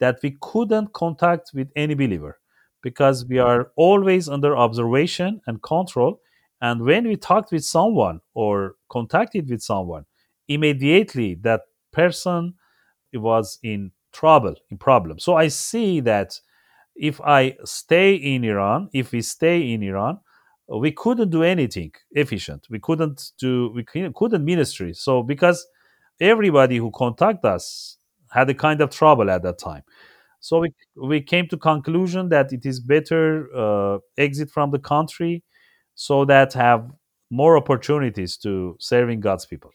that 0.01 0.19
we 0.23 0.37
couldn't 0.41 0.93
contact 0.93 1.51
with 1.55 1.71
any 1.77 1.95
believer 1.95 2.39
because 2.83 3.25
we 3.27 3.39
are 3.39 3.71
always 3.77 4.29
under 4.29 4.57
observation 4.57 5.41
and 5.47 5.63
control 5.63 6.21
and 6.61 6.83
when 6.83 7.07
we 7.07 7.17
talked 7.17 7.53
with 7.53 7.63
someone 7.63 8.21
or 8.33 8.77
contacted 8.89 9.51
with 9.51 9.61
someone, 9.61 10.07
immediately 10.49 11.35
that 11.43 11.61
person 11.93 12.55
was 13.13 13.59
in 13.63 13.93
trouble, 14.13 14.55
in 14.71 14.79
problem. 14.79 15.19
So 15.19 15.37
I 15.37 15.49
see 15.49 16.01
that 16.01 16.41
if 16.97 17.21
I 17.21 17.57
stay 17.65 18.15
in 18.15 18.45
Iran, 18.45 18.89
if 18.95 19.13
we 19.13 19.21
stay 19.21 19.73
in 19.73 19.83
Iran, 19.83 20.21
we 20.69 20.93
couldn't 20.93 21.31
do 21.31 21.43
anything 21.43 21.93
efficient. 22.13 22.67
We 22.71 22.79
couldn't 22.79 23.33
do 23.39 23.71
we 23.75 23.85
couldn't 23.85 24.45
ministry. 24.45 24.95
So 24.95 25.23
because 25.23 25.67
everybody 26.21 26.77
who 26.79 26.91
contact 26.91 27.45
us 27.45 27.97
had 28.31 28.49
a 28.51 28.55
kind 28.55 28.81
of 28.81 28.91
trouble 28.91 29.31
at 29.31 29.43
that 29.43 29.59
time. 29.59 29.83
So 30.41 30.59
we, 30.59 30.75
we 30.97 31.23
came 31.23 31.49
to 31.49 31.57
conclusion 31.57 32.29
that 32.29 32.53
it 32.53 32.67
is 32.67 32.79
better 32.79 33.49
uh, 33.57 33.99
exit 34.19 34.51
from 34.51 34.71
the 34.73 34.79
country 34.79 35.43
so 35.95 36.25
that 36.27 36.53
have 36.53 36.91
more 37.31 37.57
opportunities 37.57 38.37
to 38.39 38.77
serving 38.79 39.21
God's 39.21 39.47
people. 39.47 39.71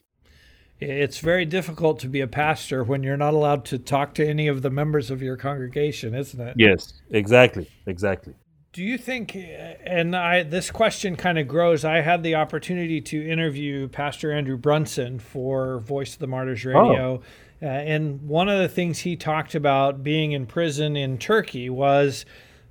It's 0.79 1.19
very 1.19 1.45
difficult 1.45 1.99
to 2.01 2.07
be 2.07 2.21
a 2.21 2.27
pastor 2.27 2.83
when 2.83 3.03
you're 3.03 3.17
not 3.17 3.33
allowed 3.33 3.65
to 3.65 3.77
talk 3.77 4.13
to 4.15 4.25
any 4.25 4.47
of 4.47 4.61
the 4.61 4.69
members 4.69 5.11
of 5.11 5.21
your 5.21 5.35
congregation, 5.35 6.13
isn't 6.13 6.39
it? 6.39 6.53
Yes, 6.57 6.93
exactly, 7.09 7.67
exactly. 7.85 8.33
Do 8.71 8.83
you 8.83 8.97
think 8.97 9.35
and 9.35 10.15
I 10.15 10.43
this 10.43 10.69
question 10.69 11.15
kind 11.15 11.39
of 11.39 11.47
grows. 11.47 11.83
I 11.83 12.01
had 12.01 12.21
the 12.23 12.35
opportunity 12.35 13.01
to 13.01 13.27
interview 13.27 13.87
Pastor 13.87 14.31
Andrew 14.31 14.57
Brunson 14.57 15.19
for 15.19 15.79
Voice 15.79 16.13
of 16.13 16.19
the 16.19 16.27
Martyrs 16.27 16.65
Radio. 16.65 17.21
Oh. 17.21 17.23
Uh, 17.61 17.65
and 17.65 18.21
one 18.21 18.47
of 18.47 18.59
the 18.59 18.69
things 18.69 18.99
he 18.99 19.17
talked 19.17 19.53
about 19.53 20.01
being 20.01 20.31
in 20.31 20.45
prison 20.45 20.95
in 20.95 21.17
Turkey 21.17 21.69
was 21.69 22.25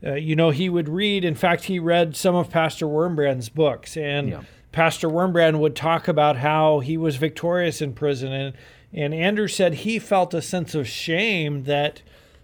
uh, 0.04 0.14
you 0.14 0.36
know, 0.36 0.50
he 0.50 0.68
would 0.68 0.88
read. 0.88 1.24
In 1.24 1.34
fact, 1.34 1.64
he 1.64 1.78
read 1.78 2.16
some 2.16 2.34
of 2.34 2.50
Pastor 2.50 2.86
Wurmbrand's 2.86 3.48
books, 3.48 3.96
and 3.96 4.28
yeah. 4.28 4.42
Pastor 4.70 5.08
Wurmbrand 5.08 5.58
would 5.58 5.74
talk 5.74 6.06
about 6.06 6.36
how 6.36 6.80
he 6.80 6.96
was 6.96 7.16
victorious 7.16 7.82
in 7.82 7.94
prison. 7.94 8.32
And, 8.32 8.54
and 8.92 9.12
Andrew 9.12 9.48
said 9.48 9.74
he 9.74 9.98
felt 9.98 10.34
a 10.34 10.42
sense 10.42 10.74
of 10.74 10.86
shame 10.86 11.64
that, 11.64 12.02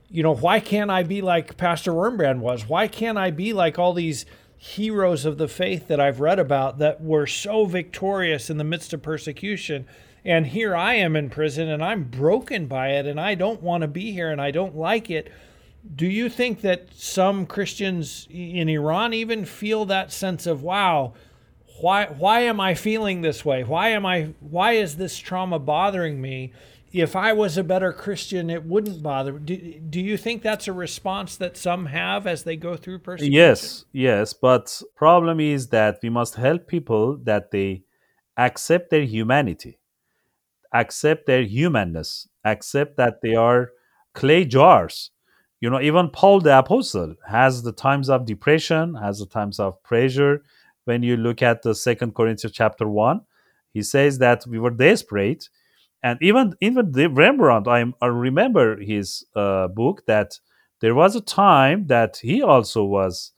you 0.08 0.23
know, 0.23 0.34
why 0.34 0.61
can't 0.61 0.90
I 0.90 1.02
be 1.02 1.20
like 1.20 1.56
Pastor 1.56 1.92
Wurmbrand 1.92 2.38
was? 2.38 2.68
Why 2.68 2.88
can't 2.88 3.18
I 3.18 3.30
be 3.30 3.52
like 3.52 3.78
all 3.78 3.92
these 3.92 4.26
heroes 4.56 5.25
of 5.25 5.38
the 5.38 5.49
faith 5.49 5.88
that 5.88 6.00
I've 6.00 6.20
read 6.20 6.38
about 6.38 6.78
that 6.78 7.02
were 7.02 7.26
so 7.26 7.66
victorious 7.66 8.49
in 8.49 8.58
the 8.58 8.64
midst 8.64 8.92
of 8.92 9.02
persecution? 9.02 9.87
And 10.25 10.46
here 10.46 10.75
I 10.75 10.94
am 10.94 11.16
in 11.16 11.28
prison 11.28 11.68
and 11.68 11.84
I'm 11.84 12.04
broken 12.04 12.66
by 12.66 12.90
it 12.90 13.06
and 13.06 13.20
I 13.20 13.34
don't 13.34 13.62
want 13.62 13.82
to 13.82 13.88
be 13.88 14.12
here 14.12 14.30
and 14.30 14.40
I 14.40 14.50
don't 14.50 14.76
like 14.76 15.11
it 15.11 15.30
do 15.94 16.06
you 16.06 16.28
think 16.28 16.62
that 16.62 16.94
some 16.94 17.46
Christians 17.46 18.26
in 18.30 18.68
Iran 18.68 19.12
even 19.12 19.44
feel 19.44 19.84
that 19.87 20.12
sense 20.12 20.46
of 20.46 20.62
wow, 20.62 21.12
why 21.80 22.06
why 22.06 22.40
am 22.40 22.61
I 22.61 22.75
feeling 22.75 23.20
this 23.20 23.44
way? 23.44 23.64
Why 23.64 23.90
am 23.90 24.06
I 24.06 24.30
why 24.40 24.73
is 24.73 24.96
this 24.96 25.18
trauma 25.18 25.58
bothering 25.58 26.20
me? 26.20 26.52
If 26.95 27.17
I 27.17 27.33
was 27.33 27.59
a 27.59 27.65
better 27.65 27.93
Christian, 27.93 28.49
it 28.51 28.65
wouldn't 28.65 29.03
bother. 29.03 29.33
Do, 29.33 29.57
do 29.57 30.01
you 30.01 30.17
think 30.17 30.43
that's 30.43 30.69
a 30.69 30.73
response 30.73 31.37
that 31.37 31.57
some 31.57 31.87
have 31.87 32.27
as 32.27 32.45
they 32.45 32.57
go 32.57 32.77
through 32.77 33.01
persecution? 33.01 33.33
Yes, 33.33 33.85
yes. 33.93 34.33
But 34.33 34.81
problem 34.95 35.41
is 35.41 35.69
that 35.69 35.99
we 36.03 36.09
must 36.09 36.37
help 36.37 36.69
people 36.69 37.19
that 37.25 37.51
they 37.51 37.83
accept 38.37 38.91
their 38.91 39.03
humanity, 39.03 39.79
accept 40.73 41.27
their 41.27 41.43
humanness, 41.43 42.29
accept 42.45 42.97
that 42.97 43.21
they 43.23 43.35
are 43.35 43.71
clay 44.15 44.45
jars 44.45 45.11
you 45.61 45.69
know 45.69 45.81
even 45.81 46.09
paul 46.09 46.41
the 46.41 46.57
apostle 46.57 47.15
has 47.27 47.63
the 47.63 47.73
times 47.73 48.09
of 48.09 48.25
depression 48.25 48.95
has 48.95 49.19
the 49.19 49.27
times 49.27 49.59
of 49.59 49.83
pressure 49.83 50.43
when 50.85 51.03
you 51.03 51.17
look 51.17 51.43
at 51.43 51.63
the 51.63 51.75
second 51.75 52.15
corinthians 52.15 52.55
chapter 52.55 52.89
1 52.89 53.21
he 53.73 53.83
says 53.83 54.19
that 54.19 54.47
we 54.47 54.59
were 54.59 54.71
desperate 54.71 55.49
and 56.04 56.18
even 56.23 56.54
even 56.61 56.92
the 56.92 57.08
Wurmbrand 57.08 57.66
i, 57.66 57.80
I 58.04 58.08
remember 58.08 58.80
his 58.80 59.25
uh, 59.34 59.68
book 59.68 60.04
that 60.06 60.38
there 60.80 60.94
was 60.94 61.16
a 61.16 61.20
time 61.20 61.88
that 61.88 62.18
he 62.18 62.42
also 62.42 62.84
was 62.84 63.32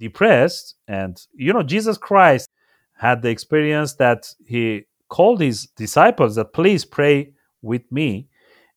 depressed 0.00 0.76
and 0.88 1.20
you 1.34 1.52
know 1.52 1.62
jesus 1.62 1.98
christ 1.98 2.48
had 2.94 3.20
the 3.20 3.28
experience 3.30 3.94
that 3.94 4.32
he 4.46 4.84
called 5.08 5.40
his 5.40 5.66
disciples 5.76 6.36
that 6.36 6.54
please 6.54 6.84
pray 6.86 7.32
with 7.60 7.82
me 7.92 8.28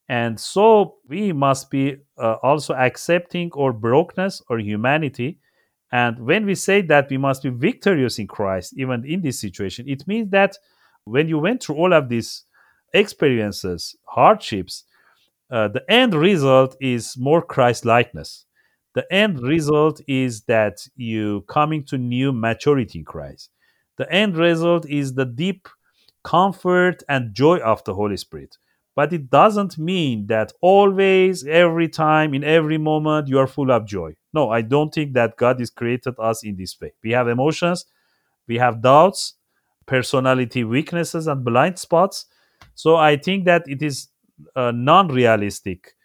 and 0.08 0.40
so 0.40 0.96
we 1.08 1.34
must 1.34 1.72
be 1.72 1.98
uh, 2.18 2.36
also 2.44 2.74
accepting 2.76 3.52
our 3.58 3.74
brokenness 3.74 4.42
or 4.50 4.60
humanity. 4.60 5.40
And 5.92 6.20
when 6.20 6.46
we 6.46 6.56
say 6.56 6.82
that 6.82 7.10
we 7.10 7.18
must 7.18 7.44
be 7.44 7.50
victorious 7.50 8.20
in 8.20 8.28
Christ, 8.28 8.74
even 8.78 9.04
in 9.06 9.22
this 9.22 9.40
situation, 9.40 9.88
it 9.88 10.08
means 10.08 10.30
that 10.32 10.58
when 11.06 11.28
you 11.28 11.40
went 11.40 11.64
through 11.64 11.76
all 11.76 11.94
of 11.94 12.10
these 12.10 12.44
experiences, 12.94 13.96
hardships, 14.06 14.84
uh, 15.52 15.68
the 15.68 15.84
end 15.92 16.14
result 16.14 16.76
is 16.82 17.18
more 17.18 17.42
Christ 17.42 17.86
likeness. 17.86 18.46
The 18.94 19.12
end 19.14 19.42
result 19.42 20.02
is 20.08 20.44
that 20.44 20.88
you 20.96 21.42
coming 21.48 21.84
to 21.86 21.98
new 21.98 22.32
maturity 22.32 23.00
in 23.00 23.06
Christ. 23.06 23.50
The 23.98 24.12
end 24.12 24.38
result 24.38 24.88
is 24.90 25.14
the 25.14 25.26
deep 25.26 25.68
comfort 26.24 27.04
and 27.08 27.34
joy 27.34 27.58
of 27.58 27.84
the 27.84 27.94
Holy 27.94 28.18
Spirit 28.18 28.58
but 28.96 29.12
it 29.12 29.30
doesn't 29.30 29.78
mean 29.78 30.26
that 30.28 30.54
always 30.62 31.46
every 31.46 31.90
time 31.90 32.34
in 32.34 32.44
every 32.44 32.78
moment 32.78 33.28
you 33.28 33.38
are 33.38 33.46
full 33.48 33.72
of 33.72 33.86
joy 33.86 34.16
no 34.34 34.50
i 34.50 34.62
don't 34.62 34.94
think 34.94 35.14
that 35.14 35.38
god 35.38 35.60
has 35.60 35.70
created 35.70 36.16
us 36.18 36.44
in 36.44 36.56
this 36.56 36.80
way 36.82 36.92
we 37.04 37.12
have 37.12 37.28
emotions 37.28 37.86
we 38.48 38.58
have 38.58 38.82
doubts 38.82 39.36
personality 39.86 40.64
weaknesses 40.64 41.28
and 41.28 41.44
blind 41.46 41.78
spots 41.78 42.26
so 42.76 42.96
i 42.98 43.18
think 43.18 43.46
that 43.46 43.64
it 43.68 43.82
is 43.82 44.10
a 44.56 44.72
non-realistic 44.72 45.96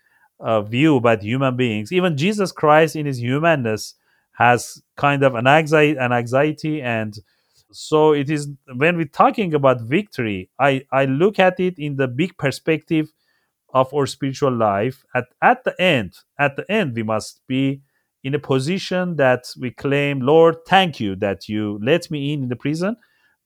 uh, 0.41 0.62
view 0.62 1.00
by 1.00 1.17
human 1.17 1.57
beings 1.57 1.93
even 1.93 2.17
jesus 2.17 2.53
christ 2.53 2.97
in 2.97 3.07
his 3.07 3.19
humanness 3.19 3.95
has 4.35 4.83
kind 4.97 5.23
of 5.23 5.35
an 5.35 5.47
anxiety, 5.47 5.99
an 5.99 6.12
anxiety, 6.12 6.81
and 6.81 7.19
so 7.73 8.12
it 8.15 8.31
is 8.31 8.49
when 8.77 8.97
we're 8.97 9.05
talking 9.05 9.53
about 9.55 9.83
victory. 9.83 10.49
I 10.59 10.85
I 10.91 11.05
look 11.05 11.39
at 11.39 11.61
it 11.61 11.79
in 11.79 11.97
the 11.97 12.09
big 12.09 12.39
perspective 12.39 13.12
of 13.73 13.93
our 13.95 14.07
spiritual 14.07 14.53
life. 14.57 15.05
At 15.15 15.27
at 15.43 15.65
the 15.65 15.81
end, 15.81 16.19
at 16.39 16.57
the 16.57 16.71
end, 16.71 16.95
we 16.97 17.03
must 17.03 17.43
be 17.47 17.83
in 18.25 18.35
a 18.35 18.39
position 18.39 19.17
that 19.17 19.47
we 19.59 19.71
claim, 19.71 20.21
Lord, 20.21 20.57
thank 20.67 21.00
you 21.00 21.17
that 21.17 21.49
you 21.49 21.79
let 21.83 22.11
me 22.11 22.33
in 22.33 22.43
in 22.45 22.49
the 22.49 22.57
prison. 22.57 22.97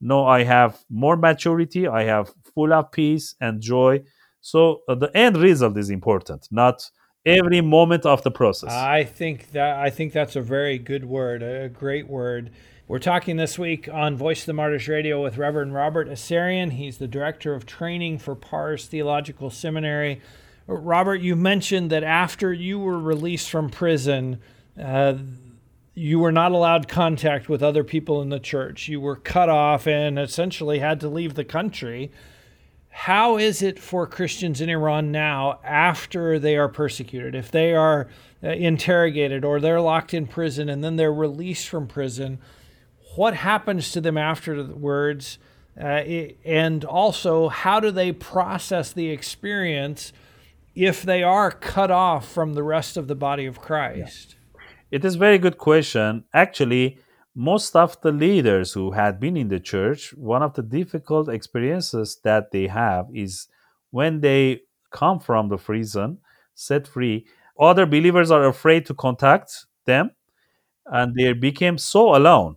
No, 0.04 0.26
I 0.26 0.44
have 0.44 0.84
more 0.90 1.16
maturity. 1.16 1.88
I 1.88 2.04
have 2.04 2.30
full 2.54 2.74
of 2.74 2.92
peace 2.92 3.34
and 3.40 3.60
joy. 3.60 4.02
So 4.42 4.82
uh, 4.86 4.94
the 4.96 5.10
end 5.16 5.38
result 5.38 5.78
is 5.78 5.88
important, 5.88 6.46
not 6.50 6.90
every 7.24 7.62
moment 7.62 8.04
of 8.04 8.22
the 8.22 8.30
process. 8.30 8.70
I 8.70 9.04
think 9.04 9.52
that 9.52 9.78
I 9.78 9.88
think 9.88 10.12
that's 10.12 10.36
a 10.36 10.42
very 10.42 10.76
good 10.78 11.06
word, 11.06 11.42
a 11.42 11.70
great 11.70 12.06
word. 12.06 12.50
We're 12.86 12.98
talking 12.98 13.38
this 13.38 13.58
week 13.58 13.88
on 13.90 14.14
Voice 14.14 14.40
of 14.40 14.46
the 14.46 14.52
Martyrs 14.52 14.88
Radio 14.88 15.22
with 15.22 15.38
Reverend 15.38 15.72
Robert 15.72 16.06
Asarian. 16.06 16.72
He's 16.72 16.98
the 16.98 17.08
director 17.08 17.54
of 17.54 17.64
training 17.64 18.18
for 18.18 18.34
Pars 18.34 18.86
Theological 18.86 19.48
Seminary. 19.48 20.20
Robert, 20.66 21.22
you 21.22 21.34
mentioned 21.34 21.90
that 21.90 22.04
after 22.04 22.52
you 22.52 22.78
were 22.78 22.98
released 22.98 23.48
from 23.48 23.70
prison, 23.70 24.38
uh, 24.78 25.14
you 25.94 26.18
were 26.18 26.32
not 26.32 26.52
allowed 26.52 26.88
contact 26.88 27.48
with 27.48 27.62
other 27.62 27.84
people 27.84 28.20
in 28.20 28.28
the 28.28 28.40
church. 28.40 28.88
You 28.88 29.00
were 29.00 29.16
cut 29.16 29.48
off 29.48 29.86
and 29.86 30.18
essentially 30.18 30.80
had 30.80 31.00
to 31.00 31.08
leave 31.08 31.34
the 31.34 31.44
country. 31.44 32.10
How 32.90 33.38
is 33.38 33.62
it 33.62 33.78
for 33.78 34.06
Christians 34.06 34.60
in 34.60 34.68
Iran 34.68 35.12
now 35.12 35.60
after 35.64 36.38
they 36.38 36.56
are 36.56 36.68
persecuted? 36.68 37.34
If 37.34 37.50
they 37.50 37.74
are 37.74 38.08
uh, 38.42 38.48
interrogated 38.48 39.44
or 39.44 39.60
they're 39.60 39.80
locked 39.80 40.14
in 40.14 40.26
prison 40.26 40.68
and 40.68 40.82
then 40.82 40.96
they're 40.96 41.12
released 41.12 41.68
from 41.68 41.86
prison, 41.86 42.38
what 43.16 43.34
happens 43.34 43.92
to 43.92 44.00
them 44.00 44.18
afterwards? 44.18 45.38
Uh, 45.80 46.02
and 46.44 46.84
also, 46.84 47.48
how 47.48 47.78
do 47.80 47.90
they 47.90 48.12
process 48.12 48.92
the 48.92 49.10
experience 49.10 50.12
if 50.74 51.02
they 51.02 51.22
are 51.22 51.50
cut 51.50 51.90
off 51.90 52.30
from 52.30 52.54
the 52.54 52.62
rest 52.62 52.96
of 52.96 53.06
the 53.06 53.14
body 53.14 53.46
of 53.46 53.60
Christ? 53.60 54.30
Yeah. 54.30 54.43
It 54.94 55.04
is 55.04 55.16
a 55.16 55.18
very 55.18 55.38
good 55.38 55.58
question. 55.58 56.24
Actually, 56.32 56.98
most 57.34 57.74
of 57.74 58.00
the 58.02 58.12
leaders 58.12 58.72
who 58.72 58.92
had 58.92 59.18
been 59.18 59.36
in 59.36 59.48
the 59.48 59.58
church, 59.58 60.14
one 60.14 60.42
of 60.42 60.54
the 60.54 60.62
difficult 60.62 61.28
experiences 61.28 62.20
that 62.22 62.52
they 62.52 62.68
have 62.68 63.08
is 63.12 63.48
when 63.90 64.20
they 64.20 64.60
come 64.92 65.18
from 65.18 65.48
the 65.48 65.56
prison, 65.56 66.18
set 66.54 66.86
free, 66.86 67.26
other 67.58 67.86
believers 67.86 68.30
are 68.30 68.46
afraid 68.46 68.86
to 68.86 68.94
contact 68.94 69.66
them 69.84 70.12
and 70.86 71.14
they 71.14 71.32
became 71.32 71.78
so 71.78 72.16
alone. 72.16 72.56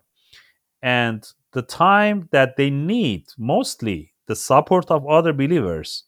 And 0.82 1.26
the 1.54 1.62
time 1.62 2.30
that 2.32 2.56
they 2.58 2.70
need 2.70 3.26
mostly 3.38 4.14
the 4.28 4.36
support 4.36 4.92
of 4.92 5.08
other 5.08 5.34
believers 5.34 6.04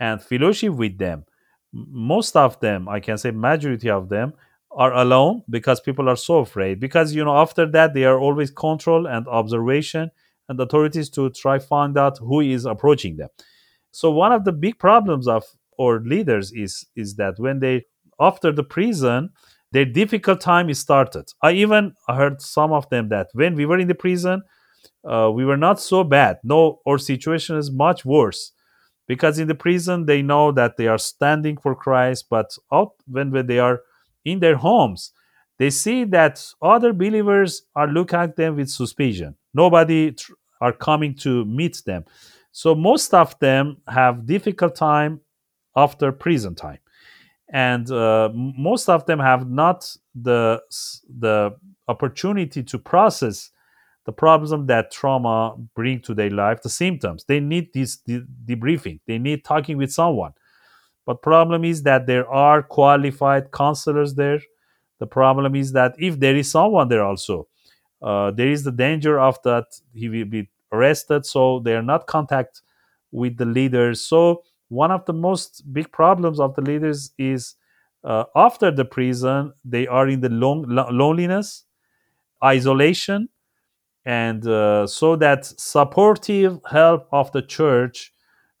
and 0.00 0.22
fellowship 0.22 0.74
with 0.74 0.98
them, 0.98 1.24
most 1.72 2.36
of 2.36 2.60
them, 2.60 2.88
I 2.88 3.00
can 3.00 3.18
say 3.18 3.30
majority 3.30 3.90
of 3.90 4.08
them, 4.08 4.34
are 4.76 4.92
alone 4.94 5.42
because 5.50 5.80
people 5.80 6.08
are 6.08 6.16
so 6.16 6.38
afraid. 6.38 6.80
Because 6.80 7.14
you 7.14 7.24
know 7.24 7.36
after 7.36 7.66
that 7.70 7.94
they 7.94 8.04
are 8.04 8.18
always 8.18 8.50
control 8.50 9.06
and 9.06 9.26
observation 9.28 10.10
and 10.48 10.60
authorities 10.60 11.10
to 11.10 11.30
try 11.30 11.58
find 11.58 11.96
out 11.98 12.18
who 12.18 12.40
is 12.40 12.64
approaching 12.64 13.16
them. 13.16 13.28
So 13.90 14.10
one 14.10 14.32
of 14.32 14.44
the 14.44 14.52
big 14.52 14.78
problems 14.78 15.28
of 15.28 15.44
our 15.80 16.00
leaders 16.00 16.52
is 16.52 16.86
is 16.96 17.16
that 17.16 17.34
when 17.38 17.60
they 17.60 17.84
after 18.20 18.52
the 18.52 18.64
prison 18.64 19.30
their 19.72 19.86
difficult 19.86 20.38
time 20.42 20.68
is 20.68 20.78
started. 20.78 21.24
I 21.42 21.52
even 21.52 21.94
heard 22.06 22.42
some 22.42 22.72
of 22.72 22.88
them 22.90 23.08
that 23.08 23.28
when 23.32 23.54
we 23.54 23.64
were 23.64 23.78
in 23.78 23.88
the 23.88 23.94
prison 23.94 24.42
uh, 25.04 25.30
we 25.32 25.44
were 25.44 25.56
not 25.56 25.80
so 25.80 26.04
bad. 26.04 26.38
No 26.44 26.80
our 26.86 26.98
situation 26.98 27.56
is 27.56 27.70
much 27.70 28.04
worse. 28.04 28.52
Because 29.08 29.38
in 29.38 29.48
the 29.48 29.54
prison 29.54 30.06
they 30.06 30.22
know 30.22 30.52
that 30.52 30.76
they 30.76 30.86
are 30.86 30.98
standing 30.98 31.56
for 31.56 31.74
christ 31.74 32.26
but 32.30 32.50
out 32.72 32.92
when, 33.06 33.30
when 33.30 33.46
they 33.46 33.58
are 33.58 33.80
in 34.24 34.40
their 34.40 34.56
homes, 34.56 35.12
they 35.58 35.70
see 35.70 36.04
that 36.04 36.44
other 36.60 36.92
believers 36.92 37.62
are 37.74 37.88
looking 37.88 38.18
at 38.18 38.36
them 38.36 38.56
with 38.56 38.70
suspicion. 38.70 39.36
Nobody 39.54 40.12
tr- 40.12 40.32
are 40.60 40.72
coming 40.72 41.14
to 41.16 41.44
meet 41.44 41.82
them. 41.86 42.04
So 42.52 42.74
most 42.74 43.14
of 43.14 43.38
them 43.38 43.78
have 43.88 44.26
difficult 44.26 44.74
time 44.74 45.20
after 45.76 46.12
prison 46.12 46.54
time, 46.54 46.78
and 47.52 47.90
uh, 47.90 48.30
most 48.34 48.88
of 48.88 49.06
them 49.06 49.18
have 49.18 49.48
not 49.48 49.94
the 50.14 50.60
the 51.18 51.56
opportunity 51.88 52.62
to 52.62 52.78
process 52.78 53.50
the 54.04 54.12
problems 54.12 54.66
that 54.66 54.90
trauma 54.90 55.54
bring 55.74 56.00
to 56.00 56.14
their 56.14 56.30
life, 56.30 56.62
the 56.62 56.68
symptoms. 56.68 57.24
They 57.24 57.40
need 57.40 57.72
this 57.72 57.96
de- 57.98 58.26
debriefing. 58.44 59.00
They 59.06 59.18
need 59.18 59.44
talking 59.44 59.76
with 59.78 59.92
someone. 59.92 60.32
But 61.06 61.22
problem 61.22 61.64
is 61.64 61.82
that 61.82 62.06
there 62.06 62.28
are 62.28 62.62
qualified 62.62 63.52
counselors 63.52 64.14
there. 64.14 64.40
The 64.98 65.06
problem 65.06 65.54
is 65.56 65.72
that 65.72 65.94
if 65.98 66.20
there 66.20 66.36
is 66.36 66.50
someone 66.50 66.88
there 66.88 67.04
also, 67.04 67.48
uh, 68.02 68.30
there 68.30 68.48
is 68.48 68.64
the 68.64 68.72
danger 68.72 69.18
of 69.18 69.40
that 69.42 69.66
he 69.94 70.08
will 70.08 70.24
be 70.26 70.48
arrested. 70.72 71.26
So 71.26 71.60
they 71.60 71.74
are 71.74 71.82
not 71.82 72.06
contact 72.06 72.62
with 73.10 73.36
the 73.36 73.44
leaders. 73.44 74.00
So 74.00 74.44
one 74.68 74.90
of 74.90 75.04
the 75.06 75.12
most 75.12 75.62
big 75.72 75.90
problems 75.92 76.40
of 76.40 76.54
the 76.54 76.62
leaders 76.62 77.12
is 77.18 77.56
uh, 78.04 78.24
after 78.34 78.70
the 78.70 78.84
prison 78.84 79.52
they 79.64 79.86
are 79.86 80.08
in 80.08 80.20
the 80.20 80.28
long, 80.28 80.64
loneliness, 80.68 81.64
isolation, 82.44 83.28
and 84.04 84.46
uh, 84.46 84.86
so 84.86 85.16
that 85.16 85.44
supportive 85.46 86.58
help 86.70 87.08
of 87.12 87.30
the 87.32 87.42
church 87.42 88.11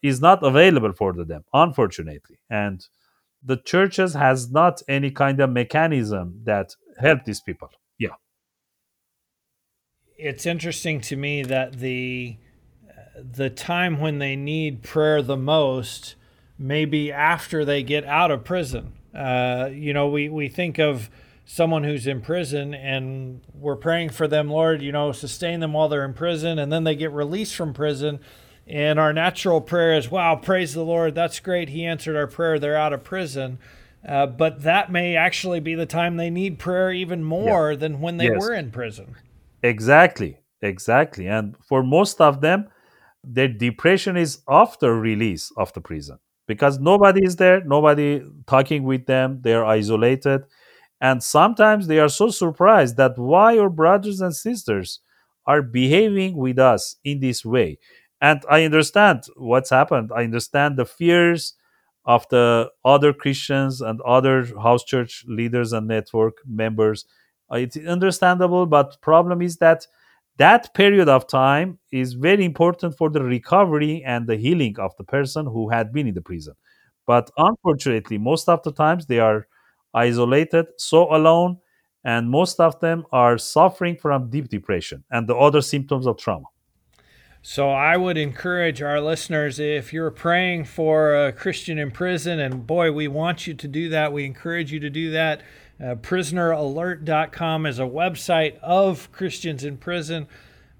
is 0.02 0.20
not 0.20 0.42
available 0.42 0.92
for 0.92 1.12
them 1.12 1.44
unfortunately. 1.52 2.38
And 2.50 2.86
the 3.42 3.56
churches 3.56 4.14
has 4.14 4.50
not 4.50 4.82
any 4.88 5.10
kind 5.10 5.40
of 5.40 5.50
mechanism 5.50 6.40
that 6.44 6.74
help 6.98 7.24
these 7.24 7.40
people. 7.40 7.70
Yeah. 7.98 8.16
It's 10.16 10.46
interesting 10.46 11.00
to 11.02 11.16
me 11.16 11.42
that 11.42 11.78
the 11.78 12.36
the 13.18 13.50
time 13.50 14.00
when 14.00 14.18
they 14.18 14.36
need 14.36 14.82
prayer 14.82 15.20
the 15.22 15.36
most 15.36 16.14
may 16.58 16.84
be 16.84 17.12
after 17.12 17.64
they 17.64 17.82
get 17.82 18.04
out 18.04 18.30
of 18.30 18.44
prison. 18.44 18.92
Uh, 19.14 19.68
you 19.72 19.92
know 19.92 20.08
we, 20.08 20.28
we 20.28 20.48
think 20.48 20.78
of 20.78 21.10
someone 21.44 21.84
who's 21.84 22.06
in 22.06 22.20
prison 22.20 22.72
and 22.72 23.42
we're 23.52 23.76
praying 23.76 24.08
for 24.08 24.26
them 24.26 24.48
lord 24.48 24.80
you 24.80 24.92
know 24.92 25.12
sustain 25.12 25.60
them 25.60 25.72
while 25.72 25.88
they're 25.88 26.04
in 26.04 26.14
prison 26.14 26.58
and 26.58 26.72
then 26.72 26.84
they 26.84 26.94
get 26.94 27.12
released 27.12 27.54
from 27.54 27.74
prison 27.74 28.20
and 28.66 28.98
our 28.98 29.12
natural 29.12 29.60
prayer 29.60 29.96
is, 29.96 30.10
wow, 30.10 30.36
praise 30.36 30.74
the 30.74 30.84
Lord. 30.84 31.14
That's 31.14 31.40
great. 31.40 31.68
He 31.68 31.84
answered 31.84 32.16
our 32.16 32.26
prayer. 32.26 32.58
They're 32.58 32.76
out 32.76 32.92
of 32.92 33.04
prison. 33.04 33.58
Uh, 34.06 34.26
but 34.26 34.62
that 34.62 34.90
may 34.90 35.16
actually 35.16 35.60
be 35.60 35.74
the 35.74 35.86
time 35.86 36.16
they 36.16 36.30
need 36.30 36.58
prayer 36.58 36.92
even 36.92 37.22
more 37.22 37.72
yeah. 37.72 37.78
than 37.78 38.00
when 38.00 38.16
they 38.16 38.26
yes. 38.26 38.40
were 38.40 38.54
in 38.54 38.70
prison. 38.70 39.16
Exactly. 39.62 40.38
Exactly. 40.60 41.26
And 41.26 41.56
for 41.68 41.82
most 41.82 42.20
of 42.20 42.40
them, 42.40 42.68
their 43.24 43.48
depression 43.48 44.16
is 44.16 44.40
after 44.48 44.98
release 44.98 45.52
of 45.56 45.72
the 45.72 45.80
prison 45.80 46.18
because 46.46 46.78
nobody 46.78 47.24
is 47.24 47.36
there, 47.36 47.62
nobody 47.64 48.22
talking 48.46 48.84
with 48.84 49.06
them, 49.06 49.40
they're 49.42 49.64
isolated. 49.64 50.44
And 51.00 51.22
sometimes 51.22 51.86
they 51.86 51.98
are 51.98 52.08
so 52.08 52.30
surprised 52.30 52.96
that 52.96 53.18
why 53.18 53.52
your 53.52 53.70
brothers 53.70 54.20
and 54.20 54.34
sisters 54.34 55.00
are 55.46 55.62
behaving 55.62 56.36
with 56.36 56.58
us 56.58 56.96
in 57.04 57.20
this 57.20 57.44
way 57.44 57.78
and 58.22 58.42
i 58.50 58.64
understand 58.64 59.24
what's 59.36 59.70
happened. 59.70 60.10
I 60.16 60.24
understand 60.24 60.78
the 60.78 60.86
fears 60.86 61.54
of 62.06 62.28
the 62.30 62.70
other 62.84 63.12
christians 63.12 63.80
and 63.82 64.00
other 64.02 64.46
house 64.60 64.84
church 64.84 65.24
leaders 65.28 65.72
and 65.72 65.86
network 65.88 66.38
members. 66.46 67.04
Uh, 67.52 67.56
it's 67.58 67.76
understandable 67.76 68.66
but 68.66 69.00
problem 69.02 69.42
is 69.42 69.56
that 69.58 69.86
that 70.38 70.74
period 70.74 71.08
of 71.08 71.28
time 71.28 71.78
is 71.92 72.14
very 72.14 72.44
important 72.44 72.96
for 72.96 73.10
the 73.10 73.22
recovery 73.22 74.02
and 74.04 74.26
the 74.26 74.36
healing 74.36 74.78
of 74.78 74.92
the 74.96 75.04
person 75.04 75.46
who 75.46 75.68
had 75.68 75.92
been 75.92 76.06
in 76.08 76.14
the 76.14 76.22
prison. 76.22 76.54
But 77.06 77.30
unfortunately 77.36 78.18
most 78.18 78.48
of 78.48 78.62
the 78.62 78.72
times 78.72 79.06
they 79.06 79.20
are 79.20 79.46
isolated 79.94 80.66
so 80.78 81.14
alone 81.14 81.58
and 82.04 82.30
most 82.30 82.60
of 82.60 82.80
them 82.80 83.04
are 83.12 83.38
suffering 83.38 83.96
from 83.96 84.30
deep 84.30 84.48
depression 84.48 85.04
and 85.10 85.28
the 85.28 85.36
other 85.36 85.60
symptoms 85.60 86.06
of 86.06 86.16
trauma 86.18 86.46
so 87.44 87.70
I 87.70 87.96
would 87.96 88.16
encourage 88.16 88.80
our 88.80 89.00
listeners 89.00 89.58
if 89.58 89.92
you're 89.92 90.12
praying 90.12 90.64
for 90.64 91.26
a 91.26 91.32
Christian 91.32 91.76
in 91.76 91.90
prison, 91.90 92.38
and 92.38 92.64
boy, 92.64 92.92
we 92.92 93.08
want 93.08 93.48
you 93.48 93.54
to 93.54 93.66
do 93.66 93.88
that, 93.88 94.12
we 94.12 94.24
encourage 94.24 94.72
you 94.72 94.78
to 94.78 94.88
do 94.88 95.10
that. 95.10 95.42
Uh, 95.82 95.96
prisoneralert.com 95.96 97.66
is 97.66 97.80
a 97.80 97.82
website 97.82 98.56
of 98.60 99.10
Christians 99.10 99.64
in 99.64 99.76
prison, 99.76 100.28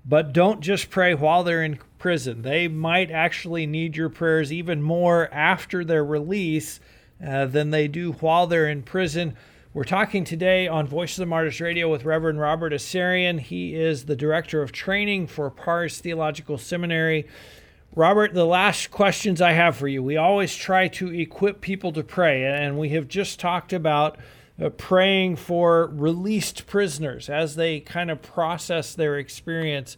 but 0.05 0.33
don't 0.33 0.61
just 0.61 0.89
pray 0.89 1.15
while 1.15 1.43
they're 1.43 1.65
in 1.65 1.81
prison. 1.99 2.43
They 2.43 2.69
might 2.69 3.11
actually 3.11 3.67
need 3.67 3.97
your 3.97 4.09
prayers 4.09 4.53
even 4.53 4.83
more 4.83 5.29
after 5.35 5.85
their 5.85 6.05
release 6.05 6.79
uh, 7.25 7.47
than 7.47 7.71
they 7.71 7.89
do 7.89 8.13
while 8.13 8.47
they're 8.47 8.69
in 8.69 8.83
prison. 8.83 9.37
We're 9.75 9.85
talking 9.85 10.25
today 10.25 10.69
on 10.69 10.87
Voice 10.87 11.17
of 11.17 11.23
the 11.23 11.27
Martyrs 11.27 11.59
Radio 11.59 11.91
with 11.91 12.05
Reverend 12.05 12.39
Robert 12.39 12.75
Asarian. 12.75 13.41
He 13.41 13.75
is 13.75 14.05
the 14.05 14.15
director 14.15 14.61
of 14.61 14.71
training 14.71 15.29
for 15.29 15.49
Pars 15.49 15.99
Theological 15.99 16.59
Seminary. 16.59 17.27
Robert, 17.97 18.35
the 18.35 18.45
last 18.45 18.91
questions 18.91 19.41
I 19.41 19.53
have 19.53 19.75
for 19.75 19.89
you. 19.89 20.03
We 20.03 20.19
always 20.19 20.55
try 20.55 20.89
to 20.89 21.11
equip 21.15 21.63
people 21.63 21.91
to 21.93 22.03
pray, 22.05 22.45
and 22.45 22.79
we 22.79 22.91
have 22.91 23.09
just 23.09 23.41
talked 23.41 23.73
about 23.73 24.19
uh, 24.63 24.69
praying 24.69 25.37
for 25.37 25.87
released 25.87 26.67
prisoners 26.67 27.31
as 27.31 27.57
they 27.57 27.81
kind 27.81 28.11
of 28.11 28.21
process 28.21 28.95
their 28.95 29.17
experience. 29.17 29.97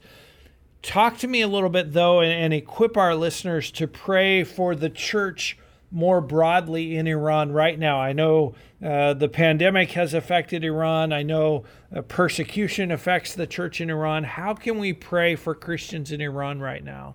Talk 0.82 1.18
to 1.18 1.26
me 1.26 1.40
a 1.40 1.48
little 1.48 1.68
bit, 1.68 1.94
though, 1.94 2.20
and, 2.20 2.30
and 2.30 2.54
equip 2.54 2.96
our 2.96 3.16
listeners 3.16 3.72
to 3.72 3.88
pray 3.88 4.44
for 4.44 4.76
the 4.76 4.88
church 4.88 5.58
more 5.94 6.20
broadly 6.20 6.96
in 6.96 7.07
Iran 7.07 7.52
right 7.52 7.78
now. 7.78 8.00
I 8.00 8.12
know 8.12 8.54
uh, 8.85 9.14
the 9.14 9.28
pandemic 9.28 9.92
has 9.92 10.12
affected 10.12 10.64
Iran. 10.64 11.12
I 11.12 11.22
know 11.22 11.64
uh, 11.94 12.02
persecution 12.02 12.90
affects 12.90 13.35
the 13.35 13.46
church 13.46 13.80
in 13.80 13.88
Iran. 13.90 14.24
How 14.24 14.54
can 14.54 14.78
we 14.78 14.92
pray 14.92 15.37
for 15.37 15.54
Christians 15.54 16.11
in 16.11 16.20
Iran 16.20 16.61
right 16.61 16.85
now? 16.85 17.14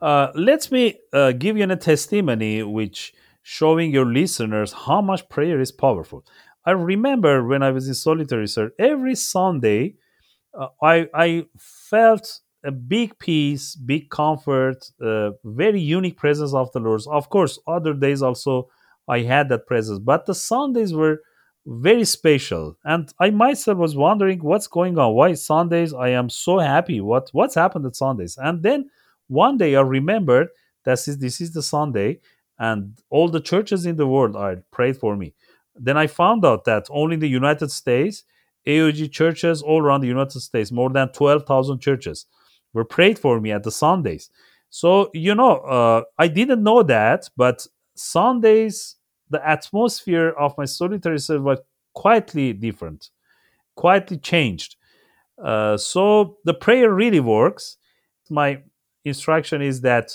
Uh, 0.00 0.28
let 0.34 0.70
me 0.70 0.98
uh, 1.14 1.32
give 1.32 1.56
you 1.56 1.64
a 1.64 1.76
testimony 1.76 2.62
which 2.62 3.14
showing 3.42 3.90
your 3.92 4.04
listeners 4.04 4.72
how 4.72 5.00
much 5.00 5.28
prayer 5.30 5.58
is 5.58 5.72
powerful. 5.72 6.22
I 6.66 6.72
remember 6.72 7.46
when 7.46 7.62
I 7.62 7.70
was 7.70 7.88
in 7.88 7.94
solitary 7.94 8.48
search, 8.48 8.72
every 8.78 9.14
Sunday, 9.14 9.94
uh, 10.52 10.68
I, 10.82 11.08
I 11.14 11.46
felt 11.56 12.40
a 12.66 12.72
big 12.72 13.18
peace, 13.18 13.74
big 13.74 14.10
comfort, 14.10 14.90
very 15.44 15.80
unique 15.80 16.16
presence 16.18 16.52
of 16.52 16.72
the 16.72 16.80
Lord. 16.80 17.02
Of 17.08 17.30
course, 17.30 17.58
other 17.66 17.94
days 17.94 18.22
also 18.22 18.68
I 19.08 19.20
had 19.20 19.48
that 19.50 19.66
presence, 19.66 20.00
but 20.00 20.26
the 20.26 20.34
Sundays 20.34 20.92
were 20.92 21.22
very 21.64 22.04
special. 22.04 22.76
And 22.84 23.12
I 23.18 23.30
myself 23.30 23.78
was 23.78 23.96
wondering 23.96 24.40
what's 24.40 24.66
going 24.66 24.98
on. 24.98 25.14
Why 25.14 25.34
Sundays 25.34 25.94
I 25.94 26.10
am 26.10 26.28
so 26.28 26.58
happy? 26.58 27.00
What 27.00 27.30
what's 27.32 27.54
happened 27.54 27.86
at 27.86 27.96
Sundays? 27.96 28.36
And 28.36 28.62
then 28.62 28.90
one 29.28 29.56
day 29.58 29.74
I 29.76 29.80
remembered 29.80 30.48
that 30.84 31.06
is, 31.08 31.18
this 31.18 31.40
is 31.40 31.52
the 31.52 31.62
Sunday, 31.62 32.20
and 32.58 32.96
all 33.10 33.28
the 33.28 33.40
churches 33.40 33.86
in 33.86 33.96
the 33.96 34.06
world 34.06 34.36
are 34.36 34.62
prayed 34.70 34.96
for 34.96 35.16
me. 35.16 35.34
Then 35.74 35.96
I 35.96 36.06
found 36.06 36.44
out 36.44 36.64
that 36.64 36.86
only 36.90 37.14
in 37.14 37.20
the 37.20 37.28
United 37.28 37.70
States, 37.70 38.24
AOG 38.66 39.12
churches 39.12 39.62
all 39.62 39.82
around 39.82 40.00
the 40.00 40.06
United 40.08 40.40
States, 40.40 40.72
more 40.72 40.90
than 40.90 41.10
12,000 41.10 41.80
churches, 41.80 42.26
were 42.72 42.84
prayed 42.84 43.18
for 43.18 43.40
me 43.40 43.52
at 43.52 43.62
the 43.62 43.70
Sundays. 43.70 44.30
So, 44.70 45.10
you 45.14 45.34
know, 45.34 45.58
uh, 45.58 46.02
I 46.18 46.28
didn't 46.28 46.62
know 46.62 46.82
that, 46.82 47.28
but 47.36 47.66
Sundays, 47.94 48.96
the 49.30 49.46
atmosphere 49.46 50.30
of 50.38 50.56
my 50.58 50.64
solitary 50.64 51.18
cell 51.18 51.40
was 51.40 51.60
quietly 51.94 52.52
different, 52.52 53.10
quietly 53.74 54.18
changed. 54.18 54.76
Uh, 55.42 55.76
so 55.76 56.38
the 56.44 56.54
prayer 56.54 56.92
really 56.92 57.20
works. 57.20 57.76
My 58.30 58.62
instruction 59.04 59.62
is 59.62 59.80
that 59.82 60.12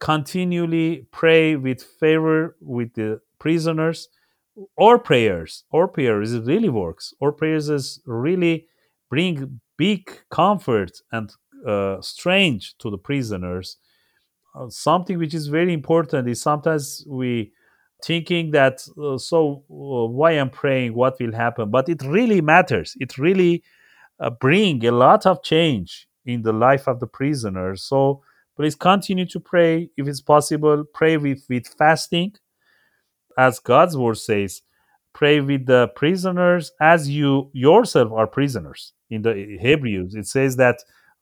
continually 0.00 1.06
pray 1.10 1.56
with 1.56 1.82
favor 1.82 2.56
with 2.60 2.94
the 2.94 3.20
prisoners 3.38 4.08
or 4.76 4.98
prayers 4.98 5.64
or 5.70 5.88
prayers 5.88 6.32
it 6.32 6.44
really 6.44 6.68
works 6.68 7.14
or 7.20 7.32
prayers 7.32 7.68
is 7.68 8.00
really 8.06 8.66
bring 9.10 9.60
big 9.76 10.10
comfort 10.30 11.00
and 11.12 11.32
uh, 11.66 12.00
strange 12.00 12.76
to 12.78 12.90
the 12.90 12.98
prisoners. 12.98 13.76
Uh, 14.54 14.68
something 14.68 15.18
which 15.18 15.34
is 15.34 15.46
very 15.46 15.72
important 15.72 16.28
is 16.28 16.40
sometimes 16.40 17.04
we 17.06 17.52
thinking 18.04 18.50
that 18.52 18.86
uh, 19.02 19.18
so 19.18 19.64
uh, 19.70 20.06
why 20.06 20.32
I'm 20.32 20.50
praying, 20.50 20.94
what 20.94 21.16
will 21.20 21.32
happen, 21.32 21.70
but 21.70 21.88
it 21.88 22.02
really 22.02 22.40
matters. 22.40 22.94
It 23.00 23.18
really 23.18 23.62
uh, 24.20 24.30
bring 24.30 24.84
a 24.86 24.92
lot 24.92 25.26
of 25.26 25.42
change 25.42 26.08
in 26.24 26.42
the 26.42 26.52
life 26.52 26.86
of 26.86 27.00
the 27.00 27.06
prisoners. 27.06 27.82
So 27.82 28.22
please 28.56 28.74
continue 28.74 29.26
to 29.26 29.40
pray 29.40 29.90
if 29.96 30.06
it's 30.06 30.20
possible. 30.20 30.84
Pray 30.94 31.16
with 31.16 31.44
with 31.48 31.66
fasting, 31.78 32.34
as 33.36 33.58
God's 33.58 33.96
word 33.96 34.18
says. 34.18 34.62
Pray 35.14 35.40
with 35.40 35.66
the 35.66 35.88
prisoners 35.96 36.70
as 36.80 37.08
you 37.08 37.50
yourself 37.52 38.12
are 38.12 38.26
prisoners. 38.26 38.92
In 39.10 39.22
the 39.22 39.58
Hebrews, 39.60 40.14
it 40.14 40.26
says 40.26 40.56
that 40.56 40.78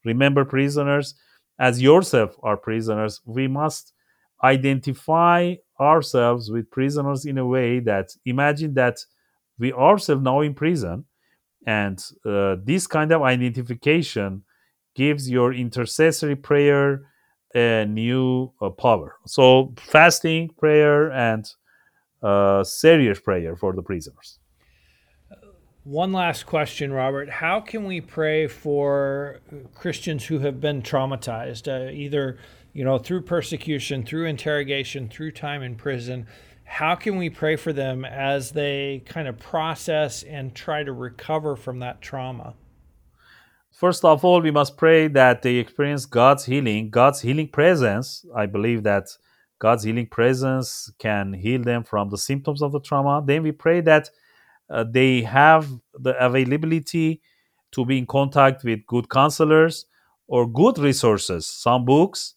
Remember, 0.07 0.45
prisoners, 0.45 1.13
as 1.59 1.81
yourself 1.81 2.35
are 2.41 2.57
prisoners, 2.57 3.21
we 3.25 3.47
must 3.47 3.93
identify 4.43 5.55
ourselves 5.79 6.49
with 6.49 6.71
prisoners 6.71 7.25
in 7.25 7.37
a 7.37 7.45
way 7.45 7.79
that 7.81 8.09
imagine 8.25 8.73
that 8.75 8.97
we 9.59 9.73
ourselves 9.73 10.23
now 10.23 10.41
in 10.41 10.53
prison, 10.53 11.05
and 11.65 12.03
uh, 12.25 12.55
this 12.63 12.87
kind 12.87 13.11
of 13.11 13.21
identification 13.21 14.43
gives 14.95 15.29
your 15.29 15.53
intercessory 15.53 16.35
prayer 16.35 17.01
a 17.55 17.85
new 17.85 18.51
uh, 18.61 18.69
power. 18.69 19.15
So, 19.25 19.73
fasting 19.77 20.51
prayer 20.57 21.11
and 21.11 21.45
uh, 22.21 22.63
serious 22.63 23.19
prayer 23.19 23.55
for 23.55 23.73
the 23.73 23.81
prisoners. 23.81 24.39
One 25.87 26.11
last 26.11 26.45
question, 26.45 26.91
Robert. 26.91 27.29
How 27.29 27.61
can 27.61 27.85
we 27.85 28.01
pray 28.01 28.47
for 28.47 29.39
Christians 29.73 30.25
who 30.25 30.39
have 30.39 30.59
been 30.59 30.81
traumatized, 30.81 31.69
uh, 31.69 31.89
either 31.89 32.39
you 32.73 32.83
know 32.83 32.97
through 32.97 33.21
persecution, 33.21 34.03
through 34.03 34.25
interrogation, 34.25 35.07
through 35.07 35.31
time 35.31 35.63
in 35.63 35.75
prison? 35.75 36.27
How 36.65 36.95
can 36.95 37.15
we 37.15 37.29
pray 37.29 37.55
for 37.55 37.71
them 37.71 38.03
as 38.03 38.51
they 38.51 39.01
kind 39.05 39.29
of 39.29 39.39
process 39.39 40.23
and 40.23 40.53
try 40.53 40.83
to 40.83 40.91
recover 40.91 41.55
from 41.55 41.79
that 41.79 42.01
trauma? 42.01 42.55
First 43.71 44.03
of 44.03 44.25
all, 44.25 44.41
we 44.41 44.51
must 44.51 44.75
pray 44.75 45.07
that 45.07 45.41
they 45.41 45.55
experience 45.55 46.05
God's 46.05 46.43
healing, 46.43 46.89
God's 46.89 47.21
healing 47.21 47.47
presence. 47.47 48.25
I 48.35 48.45
believe 48.45 48.83
that 48.83 49.07
God's 49.57 49.85
healing 49.85 50.07
presence 50.07 50.91
can 50.99 51.31
heal 51.31 51.63
them 51.63 51.85
from 51.85 52.09
the 52.09 52.17
symptoms 52.17 52.61
of 52.61 52.73
the 52.73 52.81
trauma. 52.81 53.23
Then 53.25 53.41
we 53.41 53.53
pray 53.53 53.79
that 53.79 54.09
uh, 54.69 54.83
they 54.89 55.21
have 55.21 55.67
the 55.93 56.13
availability 56.23 57.21
to 57.71 57.85
be 57.85 57.97
in 57.97 58.05
contact 58.05 58.63
with 58.63 58.85
good 58.87 59.09
counselors 59.09 59.85
or 60.27 60.47
good 60.47 60.77
resources, 60.77 61.47
some 61.47 61.85
books, 61.85 62.35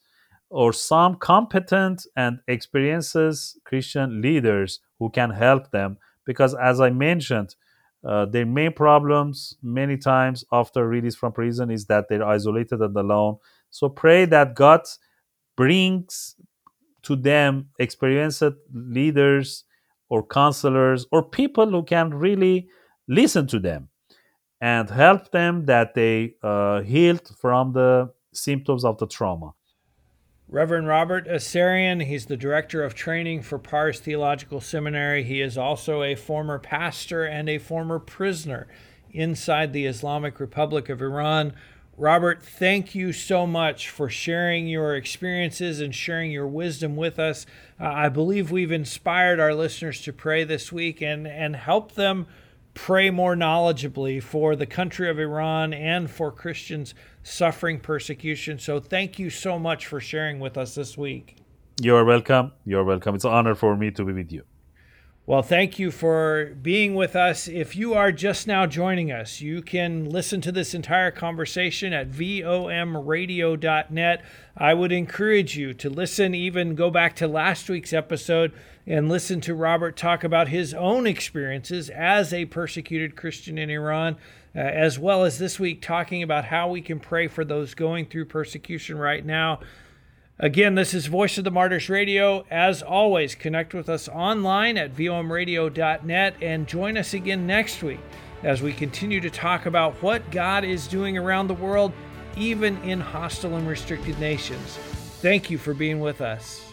or 0.48 0.72
some 0.72 1.16
competent 1.16 2.06
and 2.16 2.40
experienced 2.48 3.58
Christian 3.64 4.20
leaders 4.20 4.80
who 4.98 5.10
can 5.10 5.30
help 5.30 5.70
them. 5.70 5.98
Because, 6.24 6.54
as 6.54 6.80
I 6.80 6.90
mentioned, 6.90 7.54
uh, 8.04 8.26
their 8.26 8.46
main 8.46 8.72
problems 8.72 9.56
many 9.62 9.96
times 9.96 10.44
after 10.52 10.86
release 10.86 11.14
from 11.14 11.32
prison 11.32 11.70
is 11.70 11.86
that 11.86 12.08
they're 12.08 12.26
isolated 12.26 12.80
and 12.80 12.96
alone. 12.96 13.36
So 13.70 13.88
pray 13.88 14.24
that 14.26 14.54
God 14.54 14.82
brings 15.56 16.36
to 17.02 17.16
them 17.16 17.68
experienced 17.78 18.42
leaders 18.72 19.64
or 20.10 20.26
counselors 20.26 21.06
or 21.10 21.22
people 21.22 21.70
who 21.70 21.82
can 21.82 22.12
really 22.12 22.68
listen 23.08 23.46
to 23.46 23.58
them 23.58 23.88
and 24.60 24.90
help 24.90 25.30
them 25.30 25.64
that 25.64 25.94
they 25.94 26.34
uh, 26.42 26.82
healed 26.82 27.30
from 27.40 27.72
the 27.72 28.10
symptoms 28.34 28.84
of 28.84 28.98
the 28.98 29.06
trauma. 29.06 29.52
Reverend 30.48 30.88
Robert 30.88 31.28
Asarian, 31.28 32.04
he's 32.04 32.26
the 32.26 32.36
director 32.36 32.82
of 32.82 32.92
training 32.92 33.42
for 33.42 33.56
Pars 33.56 34.00
Theological 34.00 34.60
Seminary. 34.60 35.22
He 35.22 35.40
is 35.40 35.56
also 35.56 36.02
a 36.02 36.16
former 36.16 36.58
pastor 36.58 37.24
and 37.24 37.48
a 37.48 37.58
former 37.58 38.00
prisoner 38.00 38.66
inside 39.12 39.72
the 39.72 39.86
Islamic 39.86 40.40
Republic 40.40 40.88
of 40.88 41.00
Iran. 41.00 41.54
Robert, 42.00 42.42
thank 42.42 42.94
you 42.94 43.12
so 43.12 43.46
much 43.46 43.90
for 43.90 44.08
sharing 44.08 44.66
your 44.66 44.96
experiences 44.96 45.82
and 45.82 45.94
sharing 45.94 46.30
your 46.30 46.46
wisdom 46.46 46.96
with 46.96 47.18
us. 47.18 47.44
Uh, 47.78 47.88
I 47.88 48.08
believe 48.08 48.50
we've 48.50 48.72
inspired 48.72 49.38
our 49.38 49.52
listeners 49.52 50.00
to 50.04 50.12
pray 50.14 50.44
this 50.44 50.72
week 50.72 51.02
and, 51.02 51.28
and 51.28 51.54
help 51.54 51.92
them 51.96 52.26
pray 52.72 53.10
more 53.10 53.36
knowledgeably 53.36 54.22
for 54.22 54.56
the 54.56 54.64
country 54.64 55.10
of 55.10 55.18
Iran 55.18 55.74
and 55.74 56.10
for 56.10 56.32
Christians 56.32 56.94
suffering 57.22 57.78
persecution. 57.78 58.58
So 58.58 58.80
thank 58.80 59.18
you 59.18 59.28
so 59.28 59.58
much 59.58 59.84
for 59.84 60.00
sharing 60.00 60.40
with 60.40 60.56
us 60.56 60.74
this 60.74 60.96
week. 60.96 61.36
You're 61.82 62.06
welcome. 62.06 62.52
You're 62.64 62.82
welcome. 62.82 63.14
It's 63.14 63.26
an 63.26 63.32
honor 63.32 63.54
for 63.54 63.76
me 63.76 63.90
to 63.90 64.04
be 64.06 64.14
with 64.14 64.32
you. 64.32 64.44
Well, 65.30 65.42
thank 65.42 65.78
you 65.78 65.92
for 65.92 66.56
being 66.60 66.96
with 66.96 67.14
us. 67.14 67.46
If 67.46 67.76
you 67.76 67.94
are 67.94 68.10
just 68.10 68.48
now 68.48 68.66
joining 68.66 69.12
us, 69.12 69.40
you 69.40 69.62
can 69.62 70.10
listen 70.10 70.40
to 70.40 70.50
this 70.50 70.74
entire 70.74 71.12
conversation 71.12 71.92
at 71.92 72.10
vomradio.net. 72.10 74.24
I 74.56 74.74
would 74.74 74.90
encourage 74.90 75.56
you 75.56 75.72
to 75.72 75.88
listen, 75.88 76.34
even 76.34 76.74
go 76.74 76.90
back 76.90 77.14
to 77.14 77.28
last 77.28 77.70
week's 77.70 77.92
episode 77.92 78.52
and 78.88 79.08
listen 79.08 79.40
to 79.42 79.54
Robert 79.54 79.96
talk 79.96 80.24
about 80.24 80.48
his 80.48 80.74
own 80.74 81.06
experiences 81.06 81.90
as 81.90 82.34
a 82.34 82.46
persecuted 82.46 83.14
Christian 83.14 83.56
in 83.56 83.70
Iran, 83.70 84.16
uh, 84.56 84.58
as 84.58 84.98
well 84.98 85.22
as 85.22 85.38
this 85.38 85.60
week 85.60 85.80
talking 85.80 86.24
about 86.24 86.46
how 86.46 86.68
we 86.68 86.80
can 86.80 86.98
pray 86.98 87.28
for 87.28 87.44
those 87.44 87.74
going 87.74 88.06
through 88.06 88.24
persecution 88.24 88.98
right 88.98 89.24
now. 89.24 89.60
Again, 90.42 90.74
this 90.74 90.94
is 90.94 91.04
Voice 91.04 91.36
of 91.36 91.44
the 91.44 91.50
Martyrs 91.50 91.90
Radio. 91.90 92.46
As 92.50 92.80
always, 92.82 93.34
connect 93.34 93.74
with 93.74 93.90
us 93.90 94.08
online 94.08 94.78
at 94.78 94.96
vomradio.net 94.96 96.34
and 96.40 96.66
join 96.66 96.96
us 96.96 97.12
again 97.12 97.46
next 97.46 97.82
week 97.82 98.00
as 98.42 98.62
we 98.62 98.72
continue 98.72 99.20
to 99.20 99.28
talk 99.28 99.66
about 99.66 100.02
what 100.02 100.30
God 100.30 100.64
is 100.64 100.88
doing 100.88 101.18
around 101.18 101.48
the 101.48 101.54
world, 101.54 101.92
even 102.38 102.78
in 102.84 103.00
hostile 103.00 103.56
and 103.56 103.68
restricted 103.68 104.18
nations. 104.18 104.78
Thank 105.20 105.50
you 105.50 105.58
for 105.58 105.74
being 105.74 106.00
with 106.00 106.22
us. 106.22 106.69